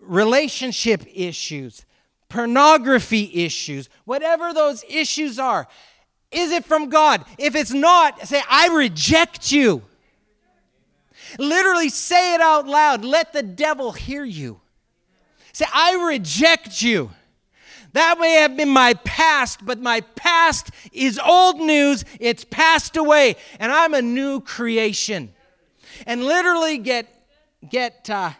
relationship 0.00 1.04
issues, 1.12 1.85
pornography 2.28 3.30
issues, 3.44 3.88
whatever 4.04 4.52
those 4.52 4.84
issues 4.88 5.38
are, 5.38 5.68
is 6.30 6.50
it 6.52 6.64
from 6.64 6.88
God? 6.88 7.24
If 7.38 7.54
it's 7.54 7.72
not, 7.72 8.26
say, 8.26 8.42
I 8.48 8.68
reject 8.68 9.52
you. 9.52 9.82
Literally 11.38 11.88
say 11.88 12.34
it 12.34 12.40
out 12.40 12.66
loud. 12.66 13.04
Let 13.04 13.32
the 13.32 13.42
devil 13.42 13.92
hear 13.92 14.24
you. 14.24 14.60
Say, 15.52 15.66
I 15.72 16.08
reject 16.08 16.82
you. 16.82 17.10
That 17.92 18.18
may 18.18 18.34
have 18.34 18.56
been 18.56 18.68
my 18.68 18.92
past, 18.92 19.64
but 19.64 19.80
my 19.80 20.02
past 20.02 20.70
is 20.92 21.18
old 21.18 21.58
news. 21.58 22.04
It's 22.20 22.44
passed 22.44 22.96
away, 22.96 23.36
and 23.58 23.72
I'm 23.72 23.94
a 23.94 24.02
new 24.02 24.40
creation. 24.40 25.32
And 26.06 26.24
literally 26.24 26.76
get, 26.76 27.08
get 27.66 28.10
uh, 28.10 28.32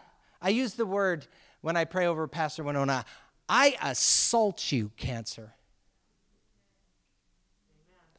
I 0.42 0.50
use 0.50 0.74
the 0.74 0.84
word 0.84 1.26
when 1.62 1.76
I 1.76 1.86
pray 1.86 2.06
over 2.06 2.28
Pastor 2.28 2.64
Winona, 2.64 3.06
I 3.48 3.76
assault 3.80 4.72
you, 4.72 4.90
cancer. 4.96 5.52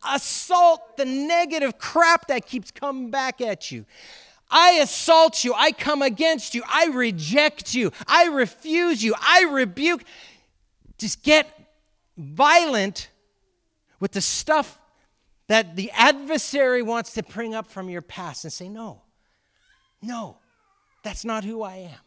Assault 0.07 0.97
the 0.97 1.05
negative 1.05 1.77
crap 1.77 2.27
that 2.27 2.45
keeps 2.45 2.71
coming 2.71 3.09
back 3.09 3.41
at 3.41 3.71
you. 3.71 3.85
I 4.49 4.73
assault 4.81 5.43
you. 5.43 5.53
I 5.53 5.71
come 5.71 6.01
against 6.01 6.55
you. 6.55 6.63
I 6.67 6.85
reject 6.85 7.73
you. 7.73 7.91
I 8.07 8.27
refuse 8.27 9.03
you. 9.03 9.13
I 9.19 9.43
rebuke. 9.43 10.03
Just 10.97 11.23
get 11.23 11.47
violent 12.17 13.09
with 13.99 14.13
the 14.13 14.21
stuff 14.21 14.79
that 15.47 15.75
the 15.75 15.91
adversary 15.91 16.81
wants 16.81 17.13
to 17.13 17.23
bring 17.23 17.53
up 17.53 17.67
from 17.67 17.89
your 17.89 18.01
past 18.01 18.43
and 18.43 18.53
say, 18.53 18.69
No, 18.69 19.01
no, 20.01 20.37
that's 21.03 21.25
not 21.25 21.43
who 21.43 21.63
I 21.63 21.75
am. 21.75 22.06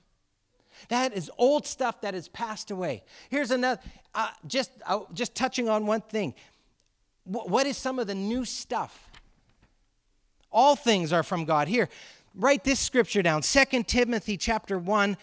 That 0.89 1.13
is 1.13 1.31
old 1.39 1.67
stuff 1.67 2.01
that 2.01 2.15
has 2.15 2.29
passed 2.29 2.71
away. 2.71 3.03
Here's 3.29 3.51
another, 3.51 3.81
uh, 4.15 4.31
just, 4.47 4.71
uh, 4.87 5.01
just 5.13 5.35
touching 5.35 5.69
on 5.69 5.87
one 5.87 6.01
thing. 6.01 6.35
W- 7.31 7.51
what 7.51 7.67
is 7.67 7.77
some 7.77 7.99
of 7.99 8.07
the 8.07 8.15
new 8.15 8.45
stuff? 8.45 9.11
All 10.53 10.77
things 10.77 11.13
are 11.13 11.23
from 11.23 11.45
God. 11.45 11.69
Here, 11.69 11.89
write 12.35 12.65
this 12.65 12.81
scripture 12.81 13.23
down 13.23 13.43
2 13.43 13.85
Timothy 13.85 14.37
chapter 14.37 14.79
1, 14.79 15.17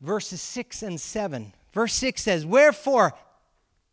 verses 0.00 0.40
6 0.40 0.82
and 0.82 1.00
7. 1.00 1.52
Verse 1.72 1.94
6 1.94 2.22
says, 2.22 2.46
Wherefore, 2.46 3.14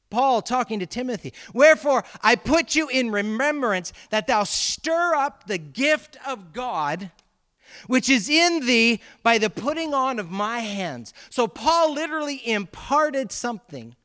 Paul 0.10 0.42
talking 0.42 0.80
to 0.80 0.86
Timothy, 0.86 1.34
Wherefore 1.54 2.04
I 2.22 2.36
put 2.36 2.76
you 2.76 2.88
in 2.88 3.12
remembrance 3.12 3.92
that 4.12 4.28
thou 4.28 4.44
stir 4.44 5.16
up 5.16 5.48
the 5.48 5.58
gift 5.58 6.18
of 6.26 6.54
God 6.54 7.12
which 7.88 8.10
is 8.10 8.30
in 8.30 8.66
thee 8.66 9.02
by 9.24 9.38
the 9.38 9.50
putting 9.50 9.94
on 9.94 10.20
of 10.20 10.32
my 10.32 10.60
hands. 10.60 11.14
So 11.30 11.48
Paul 11.48 11.94
literally 11.94 12.42
imparted 12.48 13.32
something 13.32 13.96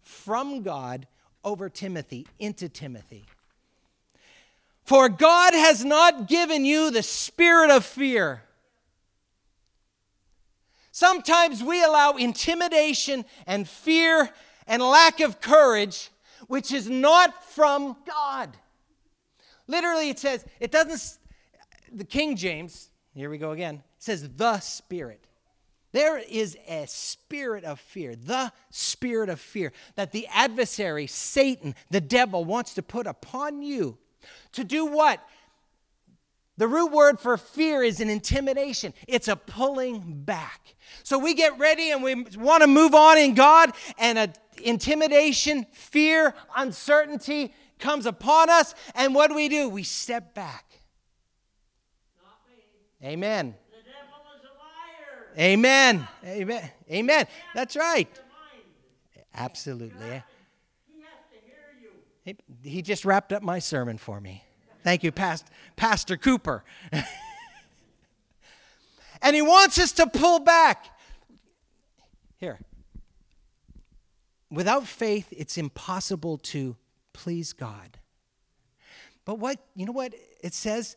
from 0.00 0.62
God 0.62 1.06
over 1.44 1.68
Timothy 1.68 2.26
into 2.38 2.68
Timothy. 2.68 3.24
For 4.84 5.08
God 5.08 5.54
has 5.54 5.84
not 5.84 6.28
given 6.28 6.64
you 6.64 6.90
the 6.90 7.02
spirit 7.02 7.70
of 7.70 7.84
fear. 7.84 8.42
Sometimes 10.90 11.62
we 11.62 11.82
allow 11.82 12.12
intimidation 12.12 13.24
and 13.46 13.68
fear 13.68 14.30
and 14.66 14.82
lack 14.82 15.20
of 15.20 15.40
courage, 15.40 16.10
which 16.48 16.72
is 16.72 16.90
not 16.90 17.44
from 17.44 17.96
God. 18.06 18.56
Literally, 19.66 20.10
it 20.10 20.18
says, 20.18 20.44
it 20.58 20.72
doesn't, 20.72 21.18
the 21.92 22.04
King 22.04 22.36
James, 22.36 22.89
here 23.14 23.30
we 23.30 23.38
go 23.38 23.52
again, 23.52 23.76
it 23.76 23.82
says, 24.02 24.28
the 24.36 24.60
Spirit. 24.60 25.26
There 25.92 26.18
is 26.18 26.56
a 26.68 26.86
spirit 26.86 27.64
of 27.64 27.80
fear, 27.80 28.14
the 28.14 28.52
spirit 28.70 29.28
of 29.28 29.40
fear 29.40 29.72
that 29.96 30.12
the 30.12 30.28
adversary, 30.28 31.08
Satan, 31.08 31.74
the 31.90 32.00
devil, 32.00 32.44
wants 32.44 32.74
to 32.74 32.82
put 32.82 33.08
upon 33.08 33.62
you 33.62 33.98
to 34.52 34.62
do 34.62 34.86
what? 34.86 35.20
The 36.58 36.68
root 36.68 36.92
word 36.92 37.18
for 37.18 37.36
fear 37.36 37.82
is 37.82 38.00
an 38.00 38.08
intimidation, 38.08 38.94
it's 39.08 39.26
a 39.26 39.34
pulling 39.34 40.22
back. 40.22 40.74
So 41.02 41.18
we 41.18 41.34
get 41.34 41.58
ready 41.58 41.90
and 41.90 42.02
we 42.02 42.24
want 42.36 42.62
to 42.62 42.68
move 42.68 42.94
on 42.94 43.18
in 43.18 43.34
God, 43.34 43.72
and 43.98 44.18
a 44.18 44.32
intimidation, 44.62 45.66
fear, 45.72 46.34
uncertainty 46.56 47.54
comes 47.78 48.06
upon 48.06 48.50
us. 48.50 48.74
And 48.94 49.14
what 49.14 49.28
do 49.28 49.34
we 49.34 49.48
do? 49.48 49.68
We 49.68 49.82
step 49.82 50.34
back. 50.34 50.69
Amen. 53.02 53.54
Amen. 55.38 56.08
Amen. 56.24 56.70
Amen. 56.90 57.26
That's 57.54 57.76
right. 57.76 58.08
Absolutely. 59.34 60.22
He, 62.24 62.36
he 62.62 62.82
just 62.82 63.04
wrapped 63.04 63.32
up 63.32 63.42
my 63.42 63.58
sermon 63.58 63.96
for 63.96 64.20
me. 64.20 64.44
Thank 64.82 65.02
you, 65.02 65.12
Past, 65.12 65.46
Pastor 65.76 66.16
Cooper. 66.16 66.64
and 69.22 69.34
he 69.34 69.42
wants 69.42 69.78
us 69.78 69.92
to 69.92 70.06
pull 70.06 70.40
back. 70.40 70.86
Here. 72.38 72.58
Without 74.50 74.86
faith, 74.86 75.28
it's 75.30 75.56
impossible 75.56 76.38
to 76.38 76.76
please 77.12 77.52
God. 77.52 77.98
But 79.24 79.38
what, 79.38 79.58
you 79.76 79.86
know 79.86 79.92
what 79.92 80.14
it 80.42 80.54
says? 80.54 80.96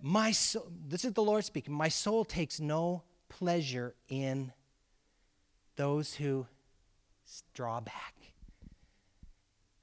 My 0.00 0.30
soul, 0.30 0.68
this 0.86 1.04
is 1.04 1.12
the 1.12 1.22
Lord 1.22 1.44
speaking, 1.44 1.74
my 1.74 1.88
soul 1.88 2.24
takes 2.24 2.60
no 2.60 3.02
pleasure 3.28 3.94
in 4.08 4.52
those 5.76 6.14
who 6.14 6.46
draw 7.54 7.80
back. 7.80 8.14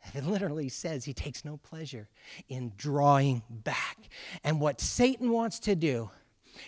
It 0.14 0.24
literally 0.24 0.70
says 0.70 1.04
he 1.04 1.14
takes 1.14 1.44
no 1.44 1.58
pleasure 1.58 2.08
in 2.48 2.74
drawing 2.78 3.42
back. 3.50 3.98
And 4.44 4.62
what 4.62 4.80
Satan 4.80 5.32
wants 5.32 5.60
to 5.62 5.76
do, 5.76 6.12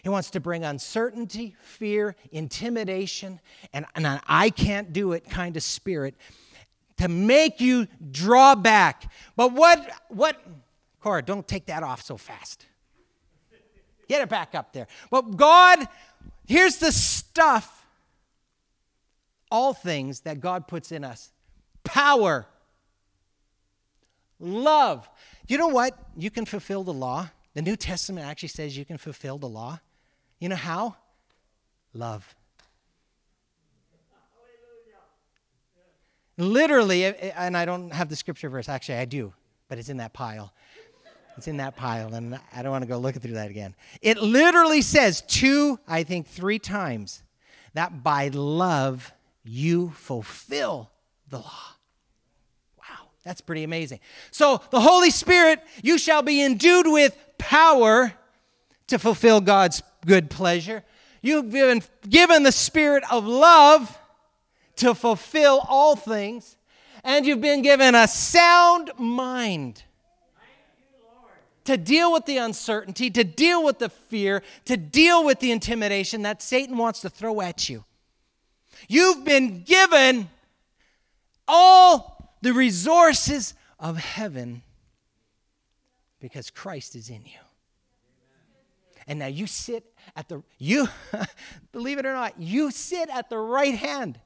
he 0.01 0.09
wants 0.09 0.31
to 0.31 0.39
bring 0.39 0.63
uncertainty, 0.63 1.55
fear, 1.61 2.15
intimidation, 2.31 3.39
and, 3.73 3.85
and 3.93 4.07
an 4.07 4.21
I 4.27 4.49
can't 4.49 4.91
do 4.91 5.13
it 5.13 5.29
kind 5.29 5.55
of 5.55 5.61
spirit 5.61 6.15
to 6.97 7.07
make 7.07 7.61
you 7.61 7.87
draw 8.11 8.55
back. 8.55 9.11
But 9.35 9.53
what, 9.53 9.87
what, 10.09 10.43
Cora, 10.99 11.21
don't 11.21 11.47
take 11.47 11.67
that 11.67 11.83
off 11.83 12.01
so 12.01 12.17
fast. 12.17 12.65
Get 14.07 14.21
it 14.21 14.29
back 14.29 14.55
up 14.55 14.73
there. 14.73 14.87
But 15.09 15.35
God, 15.35 15.87
here's 16.47 16.77
the 16.77 16.91
stuff, 16.91 17.85
all 19.51 19.73
things 19.73 20.21
that 20.21 20.39
God 20.39 20.67
puts 20.67 20.91
in 20.91 21.03
us 21.03 21.31
power, 21.83 22.45
love. 24.39 25.09
You 25.47 25.57
know 25.57 25.67
what? 25.67 25.97
You 26.17 26.29
can 26.29 26.45
fulfill 26.45 26.83
the 26.83 26.93
law. 26.93 27.29
The 27.53 27.61
New 27.61 27.75
Testament 27.75 28.27
actually 28.27 28.49
says 28.49 28.77
you 28.77 28.85
can 28.85 28.97
fulfill 28.97 29.37
the 29.37 29.47
law. 29.47 29.79
You 30.39 30.49
know 30.49 30.55
how? 30.55 30.95
Love. 31.93 32.35
Literally, 36.37 37.05
and 37.05 37.57
I 37.57 37.65
don't 37.65 37.91
have 37.91 38.09
the 38.09 38.15
scripture 38.15 38.47
verse, 38.47 38.69
actually, 38.69 38.99
I 38.99 39.05
do, 39.05 39.33
but 39.69 39.79
it's 39.79 39.89
in 39.89 39.97
that 39.97 40.13
pile. 40.13 40.53
It's 41.37 41.47
in 41.47 41.57
that 41.57 41.75
pile, 41.75 42.15
and 42.15 42.39
I 42.51 42.63
don't 42.63 42.71
want 42.71 42.81
to 42.81 42.87
go 42.87 42.97
looking 42.97 43.21
through 43.21 43.35
that 43.35 43.51
again. 43.51 43.75
It 44.01 44.17
literally 44.17 44.81
says 44.81 45.21
two, 45.21 45.79
I 45.87 46.01
think 46.01 46.27
three 46.27 46.57
times, 46.57 47.21
that 47.75 48.03
by 48.03 48.29
love 48.29 49.13
you 49.43 49.91
fulfill 49.91 50.89
the 51.29 51.37
law. 51.37 51.75
Wow, 52.79 53.09
that's 53.23 53.41
pretty 53.41 53.63
amazing. 53.63 53.99
So, 54.31 54.61
the 54.71 54.81
Holy 54.81 55.11
Spirit, 55.11 55.61
you 55.83 55.99
shall 55.99 56.23
be 56.23 56.41
endued 56.41 56.87
with 56.87 57.15
power 57.37 58.13
to 58.87 58.97
fulfill 58.97 59.39
God's 59.39 59.83
good 60.07 60.31
pleasure. 60.31 60.83
You've 61.21 61.51
been 61.51 61.83
given 62.09 62.41
the 62.43 62.51
spirit 62.51 63.03
of 63.11 63.27
love 63.27 63.95
to 64.77 64.95
fulfill 64.95 65.63
all 65.67 65.95
things, 65.95 66.57
and 67.03 67.27
you've 67.27 67.41
been 67.41 67.61
given 67.61 67.93
a 67.93 68.07
sound 68.07 68.89
mind 68.97 69.83
to 71.67 71.75
deal 71.75 72.13
with 72.13 72.25
the 72.25 72.37
uncertainty, 72.37 73.09
to 73.09 73.25
deal 73.25 73.61
with 73.61 73.77
the 73.79 73.89
fear, 73.89 74.41
to 74.63 74.77
deal 74.77 75.25
with 75.25 75.41
the 75.41 75.51
intimidation 75.51 76.21
that 76.21 76.41
Satan 76.41 76.77
wants 76.77 77.01
to 77.01 77.09
throw 77.09 77.41
at 77.41 77.67
you. 77.67 77.83
You've 78.87 79.25
been 79.25 79.63
given 79.63 80.29
all 81.45 82.37
the 82.41 82.53
resources 82.53 83.53
of 83.81 83.97
heaven 83.97 84.61
because 86.21 86.49
Christ 86.49 86.95
is 86.95 87.09
in 87.09 87.25
you. 87.25 87.39
And 89.05 89.19
now 89.19 89.27
you 89.27 89.45
sit 89.45 89.83
at 90.15 90.29
the 90.29 90.43
you 90.57 90.87
believe 91.73 91.97
it 91.97 92.05
or 92.05 92.13
not, 92.13 92.39
you 92.39 92.71
sit 92.71 93.09
at 93.09 93.29
the 93.29 93.37
right 93.37 93.75
hand 93.75 94.21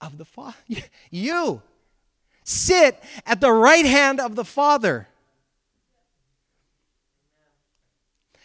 of 0.00 0.16
the 0.16 0.24
Father. 0.24 0.56
You 1.10 1.60
sit 2.44 3.02
at 3.26 3.42
the 3.42 3.52
right 3.52 3.84
hand 3.84 4.20
of 4.20 4.36
the 4.36 4.44
Father. 4.44 5.08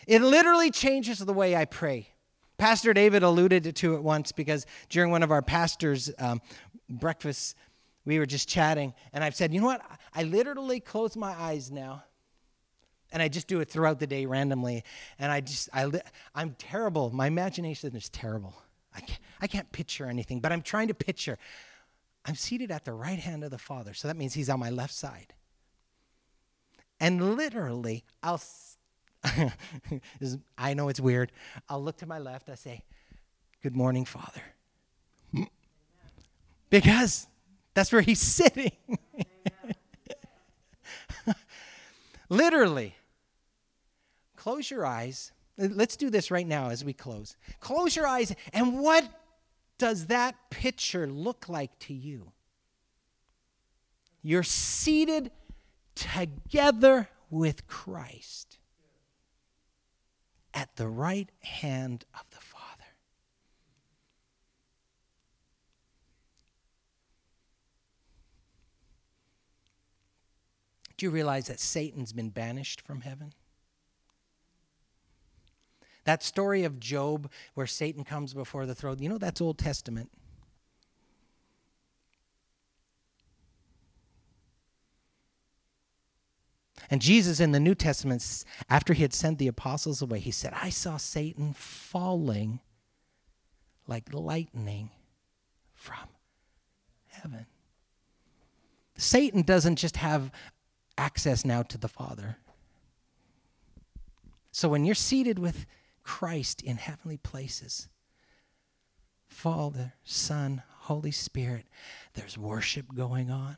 It 0.07 0.21
literally 0.21 0.71
changes 0.71 1.19
the 1.19 1.33
way 1.33 1.55
I 1.55 1.65
pray. 1.65 2.09
Pastor 2.57 2.93
David 2.93 3.23
alluded 3.23 3.75
to 3.75 3.95
it 3.95 4.03
once 4.03 4.31
because 4.31 4.65
during 4.89 5.09
one 5.09 5.23
of 5.23 5.31
our 5.31 5.41
pastors' 5.41 6.11
um, 6.19 6.41
breakfasts, 6.89 7.55
we 8.05 8.19
were 8.19 8.25
just 8.25 8.47
chatting, 8.47 8.93
and 9.13 9.23
I've 9.23 9.35
said, 9.35 9.53
you 9.53 9.59
know 9.59 9.67
what? 9.67 9.81
I 10.13 10.23
literally 10.23 10.79
close 10.79 11.15
my 11.15 11.31
eyes 11.31 11.71
now, 11.71 12.03
and 13.11 13.21
I 13.21 13.27
just 13.27 13.47
do 13.47 13.59
it 13.59 13.69
throughout 13.69 13.99
the 13.99 14.07
day 14.07 14.25
randomly. 14.25 14.83
And 15.19 15.31
I 15.31 15.41
just, 15.41 15.69
I, 15.73 15.89
I'm 16.33 16.55
terrible. 16.57 17.11
My 17.11 17.27
imagination 17.27 17.95
is 17.95 18.09
terrible. 18.09 18.55
I 18.95 19.01
can't, 19.01 19.19
I 19.41 19.47
can't 19.47 19.71
picture 19.71 20.05
anything, 20.05 20.39
but 20.39 20.51
I'm 20.51 20.61
trying 20.61 20.87
to 20.87 20.93
picture. 20.93 21.37
I'm 22.25 22.35
seated 22.35 22.71
at 22.71 22.85
the 22.85 22.93
right 22.93 23.19
hand 23.19 23.43
of 23.43 23.51
the 23.51 23.57
Father, 23.57 23.93
so 23.93 24.07
that 24.07 24.17
means 24.17 24.33
He's 24.33 24.49
on 24.49 24.59
my 24.59 24.69
left 24.69 24.93
side. 24.93 25.33
And 26.99 27.35
literally, 27.35 28.03
I'll 28.21 28.41
I 30.57 30.73
know 30.73 30.89
it's 30.89 30.99
weird. 30.99 31.31
I'll 31.69 31.83
look 31.83 31.97
to 31.97 32.05
my 32.05 32.19
left. 32.19 32.49
I 32.49 32.55
say, 32.55 32.83
Good 33.61 33.75
morning, 33.75 34.05
Father. 34.05 34.41
Because 36.69 37.27
that's 37.73 37.91
where 37.91 38.01
he's 38.01 38.21
sitting. 38.21 38.71
Literally. 42.29 42.95
Close 44.35 44.71
your 44.71 44.85
eyes 44.85 45.31
Let's 45.57 45.95
do 45.95 46.09
this 46.09 46.31
right 46.31 46.47
now 46.47 46.69
as 46.69 46.83
we 46.83 46.93
close. 46.93 47.35
Close 47.59 47.95
your 47.95 48.07
eyes. 48.07 48.33
And 48.51 48.79
what 48.79 49.07
does 49.77 50.07
that 50.07 50.35
picture 50.49 51.05
look 51.07 51.47
like 51.47 51.77
to 51.79 51.93
you? 51.93 52.31
You're 54.23 54.43
seated 54.43 55.31
together 55.93 57.09
with 57.29 57.67
Christ 57.67 58.57
at 60.53 60.75
the 60.75 60.87
right 60.87 61.29
hand 61.41 62.05
of 62.13 62.29
the 62.31 62.41
Father. 62.41 62.61
Do 70.97 71.05
you 71.05 71.09
realize 71.09 71.47
that 71.47 71.59
Satan's 71.59 72.13
been 72.13 72.29
banished 72.29 72.81
from 72.81 73.01
heaven? 73.01 73.33
That 76.03 76.23
story 76.23 76.63
of 76.63 76.79
Job 76.79 77.29
where 77.53 77.67
Satan 77.67 78.03
comes 78.03 78.33
before 78.33 78.65
the 78.65 78.75
throne, 78.75 78.99
you 78.99 79.09
know 79.09 79.17
that's 79.17 79.41
Old 79.41 79.57
Testament. 79.57 80.11
And 86.91 87.01
Jesus 87.01 87.39
in 87.39 87.51
the 87.51 87.59
New 87.59 87.73
Testament, 87.73 88.45
after 88.69 88.93
he 88.93 89.01
had 89.01 89.13
sent 89.13 89.39
the 89.39 89.47
apostles 89.47 90.01
away, 90.01 90.19
he 90.19 90.29
said, 90.29 90.53
I 90.61 90.69
saw 90.69 90.97
Satan 90.97 91.53
falling 91.53 92.59
like 93.87 94.13
lightning 94.13 94.91
from 95.73 96.09
heaven. 97.07 97.47
Satan 98.97 99.41
doesn't 99.41 99.77
just 99.77 99.97
have 99.97 100.31
access 100.97 101.43
now 101.43 101.63
to 101.63 101.77
the 101.79 101.87
Father. 101.87 102.37
So 104.51 104.69
when 104.69 104.85
you're 104.85 104.93
seated 104.93 105.39
with 105.39 105.65
Christ 106.03 106.61
in 106.61 106.77
heavenly 106.77 107.17
places. 107.17 107.87
Father, 109.27 109.93
Son, 110.03 110.63
Holy 110.81 111.11
Spirit, 111.11 111.65
there's 112.13 112.37
worship 112.37 112.93
going 112.93 113.31
on. 113.31 113.57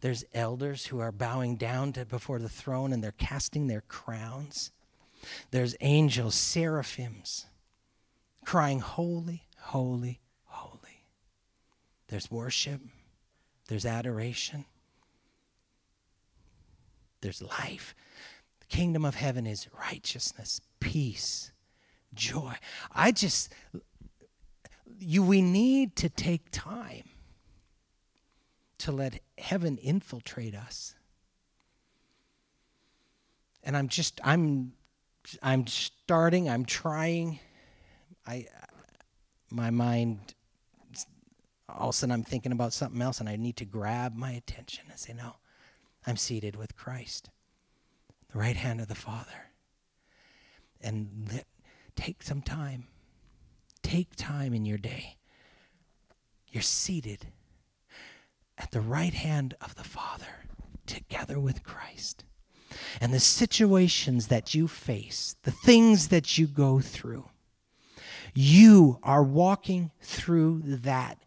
There's 0.00 0.24
elders 0.32 0.86
who 0.86 1.00
are 1.00 1.12
bowing 1.12 1.56
down 1.56 1.92
to, 1.94 2.04
before 2.04 2.38
the 2.38 2.48
throne 2.48 2.92
and 2.92 3.02
they're 3.02 3.12
casting 3.12 3.66
their 3.66 3.82
crowns. 3.82 4.72
There's 5.50 5.76
angels, 5.80 6.34
seraphims, 6.34 7.46
crying, 8.44 8.80
Holy, 8.80 9.46
holy, 9.58 10.20
holy. 10.44 11.04
There's 12.08 12.30
worship. 12.30 12.80
There's 13.68 13.86
adoration. 13.86 14.64
There's 17.20 17.42
life. 17.42 17.94
The 18.60 18.66
kingdom 18.66 19.04
of 19.04 19.16
heaven 19.16 19.46
is 19.46 19.66
righteousness, 19.72 20.60
peace, 20.78 21.50
joy. 22.14 22.54
I 22.92 23.10
just, 23.10 23.52
you, 24.98 25.22
we 25.22 25.42
need 25.42 25.96
to 25.96 26.08
take 26.08 26.50
time 26.52 27.04
to 28.78 28.92
let 28.92 29.20
heaven 29.38 29.78
infiltrate 29.78 30.54
us. 30.54 30.94
And 33.62 33.76
I'm 33.76 33.88
just, 33.88 34.20
I'm, 34.22 34.72
I'm 35.42 35.66
starting, 35.66 36.48
I'm 36.48 36.64
trying. 36.64 37.40
I, 38.26 38.46
my 39.50 39.70
mind, 39.70 40.34
all 41.68 41.88
of 41.88 41.94
a 41.94 41.98
sudden 41.98 42.12
I'm 42.12 42.22
thinking 42.22 42.52
about 42.52 42.72
something 42.72 43.02
else 43.02 43.20
and 43.20 43.28
I 43.28 43.36
need 43.36 43.56
to 43.56 43.64
grab 43.64 44.14
my 44.14 44.32
attention 44.32 44.84
and 44.88 44.98
say, 44.98 45.12
no, 45.12 45.36
I'm 46.06 46.16
seated 46.16 46.54
with 46.54 46.76
Christ, 46.76 47.30
the 48.32 48.38
right 48.38 48.56
hand 48.56 48.80
of 48.80 48.88
the 48.88 48.94
Father 48.94 49.46
and 50.80 51.28
let, 51.32 51.46
take 51.94 52.22
some 52.22 52.42
time. 52.42 52.86
Take 53.82 54.16
time 54.16 54.52
in 54.54 54.64
your 54.64 54.78
day. 54.78 55.16
You're 56.48 56.62
seated 56.62 57.26
at 58.58 58.70
the 58.70 58.80
right 58.80 59.14
hand 59.14 59.54
of 59.60 59.74
the 59.76 59.84
Father 59.84 60.44
together 60.86 61.38
with 61.38 61.62
Christ. 61.62 62.24
And 63.00 63.12
the 63.12 63.20
situations 63.20 64.28
that 64.28 64.54
you 64.54 64.68
face, 64.68 65.36
the 65.42 65.50
things 65.50 66.08
that 66.08 66.38
you 66.38 66.46
go 66.46 66.80
through, 66.80 67.28
you 68.34 68.98
are 69.02 69.22
walking 69.22 69.90
through 70.00 70.62
that 70.64 71.18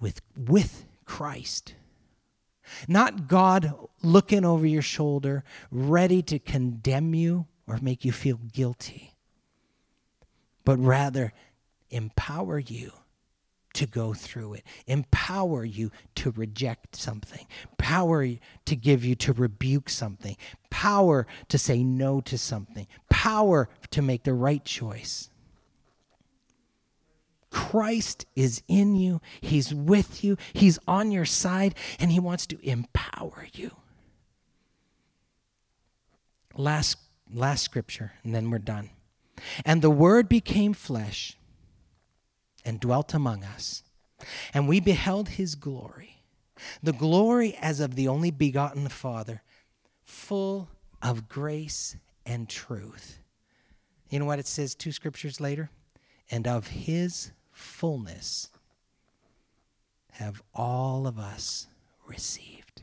with, 0.00 0.20
with 0.36 0.86
Christ. 1.04 1.74
Not 2.86 3.28
God 3.28 3.74
looking 4.02 4.44
over 4.44 4.66
your 4.66 4.82
shoulder, 4.82 5.44
ready 5.70 6.22
to 6.22 6.38
condemn 6.38 7.14
you 7.14 7.46
or 7.66 7.78
make 7.80 8.04
you 8.04 8.12
feel 8.12 8.38
guilty, 8.52 9.14
but 10.64 10.78
rather 10.78 11.32
empower 11.90 12.58
you 12.58 12.92
to 13.78 13.86
go 13.86 14.12
through 14.12 14.54
it, 14.54 14.64
empower 14.88 15.64
you 15.64 15.92
to 16.16 16.32
reject 16.32 16.96
something, 16.96 17.46
power 17.76 18.26
to 18.64 18.76
give 18.76 19.04
you 19.04 19.14
to 19.14 19.32
rebuke 19.32 19.88
something, 19.88 20.36
power 20.68 21.28
to 21.48 21.56
say 21.56 21.84
no 21.84 22.20
to 22.22 22.36
something, 22.36 22.88
power 23.08 23.68
to 23.92 24.02
make 24.02 24.24
the 24.24 24.34
right 24.34 24.64
choice. 24.64 25.30
Christ 27.50 28.26
is 28.34 28.64
in 28.66 28.96
you, 28.96 29.20
He's 29.40 29.72
with 29.72 30.24
you, 30.24 30.36
He's 30.52 30.80
on 30.88 31.12
your 31.12 31.24
side, 31.24 31.76
and 32.00 32.10
He 32.10 32.18
wants 32.18 32.48
to 32.48 32.58
empower 32.68 33.46
you. 33.52 33.70
Last 36.56 36.96
last 37.32 37.62
scripture, 37.62 38.14
and 38.24 38.34
then 38.34 38.50
we're 38.50 38.58
done. 38.58 38.90
And 39.64 39.82
the 39.82 39.90
Word 39.90 40.28
became 40.28 40.72
flesh 40.72 41.37
and 42.68 42.80
dwelt 42.80 43.14
among 43.14 43.42
us, 43.42 43.82
and 44.52 44.68
we 44.68 44.78
beheld 44.78 45.30
his 45.30 45.54
glory, 45.54 46.20
the 46.82 46.92
glory 46.92 47.56
as 47.62 47.80
of 47.80 47.94
the 47.94 48.06
only 48.06 48.30
begotten 48.30 48.86
Father, 48.88 49.42
full 50.02 50.68
of 51.00 51.30
grace 51.30 51.96
and 52.26 52.46
truth. 52.46 53.20
You 54.10 54.18
know 54.18 54.26
what 54.26 54.38
it 54.38 54.46
says 54.46 54.74
two 54.74 54.92
scriptures 54.92 55.40
later? 55.40 55.70
And 56.30 56.46
of 56.46 56.66
his 56.66 57.30
fullness 57.50 58.50
have 60.12 60.42
all 60.54 61.06
of 61.06 61.18
us 61.18 61.68
received. 62.06 62.82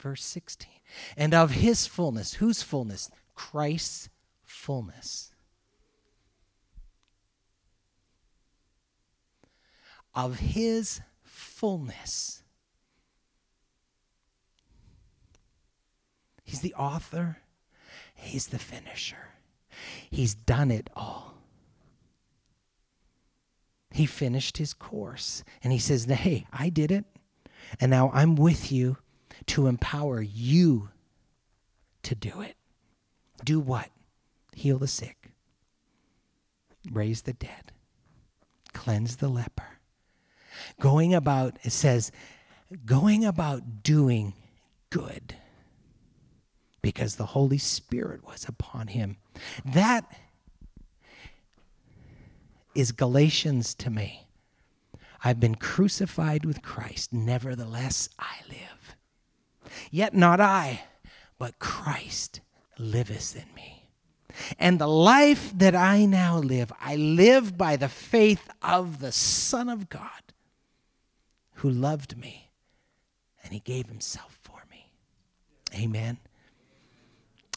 Verse 0.00 0.24
16 0.24 0.70
and 1.14 1.34
of 1.34 1.50
his 1.50 1.86
fullness. 1.86 2.34
Whose 2.34 2.62
fullness? 2.62 3.10
Christ's 3.34 4.08
fullness. 4.44 5.32
Of 10.16 10.40
his 10.40 11.00
fullness. 11.22 12.42
He's 16.42 16.60
the 16.62 16.74
author, 16.74 17.36
he's 18.14 18.48
the 18.48 18.58
finisher. 18.58 19.28
He's 20.10 20.34
done 20.34 20.70
it 20.70 20.88
all. 20.96 21.34
He 23.90 24.06
finished 24.06 24.58
his 24.58 24.74
course 24.74 25.44
and 25.62 25.72
he 25.72 25.78
says, 25.78 26.04
Hey, 26.04 26.46
I 26.52 26.70
did 26.70 26.90
it. 26.90 27.04
And 27.80 27.90
now 27.90 28.10
I'm 28.12 28.36
with 28.36 28.72
you 28.72 28.98
to 29.46 29.66
empower 29.66 30.22
you 30.22 30.90
to 32.02 32.14
do 32.14 32.40
it. 32.40 32.56
Do 33.44 33.60
what? 33.60 33.90
Heal 34.54 34.78
the 34.78 34.86
sick, 34.86 35.32
raise 36.90 37.22
the 37.22 37.34
dead, 37.34 37.72
cleanse 38.72 39.16
the 39.16 39.28
leper. 39.28 39.75
Going 40.80 41.14
about, 41.14 41.58
it 41.62 41.72
says, 41.72 42.12
going 42.84 43.24
about 43.24 43.82
doing 43.82 44.34
good 44.90 45.34
because 46.82 47.16
the 47.16 47.26
Holy 47.26 47.58
Spirit 47.58 48.24
was 48.24 48.46
upon 48.48 48.88
him. 48.88 49.16
That 49.64 50.04
is 52.74 52.92
Galatians 52.92 53.74
to 53.74 53.90
me. 53.90 54.26
I've 55.24 55.40
been 55.40 55.56
crucified 55.56 56.44
with 56.44 56.62
Christ, 56.62 57.12
nevertheless 57.12 58.08
I 58.18 58.36
live. 58.48 58.96
Yet 59.90 60.14
not 60.14 60.40
I, 60.40 60.84
but 61.38 61.58
Christ 61.58 62.40
liveth 62.78 63.34
in 63.34 63.52
me. 63.54 63.88
And 64.58 64.78
the 64.78 64.86
life 64.86 65.52
that 65.56 65.74
I 65.74 66.04
now 66.04 66.38
live, 66.38 66.70
I 66.80 66.96
live 66.96 67.56
by 67.56 67.76
the 67.76 67.88
faith 67.88 68.48
of 68.62 69.00
the 69.00 69.12
Son 69.12 69.68
of 69.68 69.88
God 69.88 70.10
who 71.56 71.70
loved 71.70 72.16
me 72.16 72.50
and 73.42 73.52
he 73.52 73.60
gave 73.60 73.86
himself 73.86 74.38
for 74.42 74.62
me. 74.70 74.92
Amen. 75.74 76.18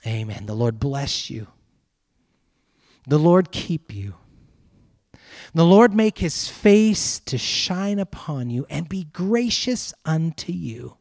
Amen. 0.06 0.46
The 0.46 0.54
Lord 0.56 0.80
bless 0.80 1.30
you. 1.30 1.48
The 3.08 3.20
Lord 3.20 3.52
keep 3.52 3.94
you. 3.94 4.16
The 5.54 5.66
Lord 5.66 5.94
make 5.94 6.20
his 6.20 6.48
face 6.48 7.20
to 7.22 7.38
shine 7.38 8.00
upon 8.00 8.50
you 8.50 8.66
and 8.70 8.88
be 8.88 9.06
gracious 9.06 9.94
unto 10.06 10.52
you. 10.52 10.98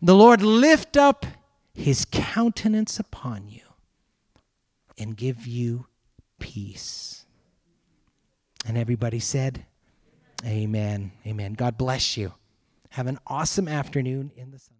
The 0.00 0.14
Lord 0.14 0.42
lift 0.42 0.96
up 0.96 1.26
his 1.74 2.04
countenance 2.04 3.00
upon 3.00 3.48
you 3.48 3.62
and 4.96 5.16
give 5.16 5.46
you 5.46 5.86
peace. 6.38 7.24
And 8.64 8.78
everybody 8.78 9.18
said, 9.18 9.66
Amen. 10.44 11.12
Amen. 11.26 11.54
God 11.54 11.78
bless 11.78 12.16
you. 12.16 12.34
Have 12.90 13.06
an 13.06 13.18
awesome 13.26 13.66
afternoon 13.66 14.30
in 14.36 14.50
the 14.50 14.58
sun. 14.58 14.76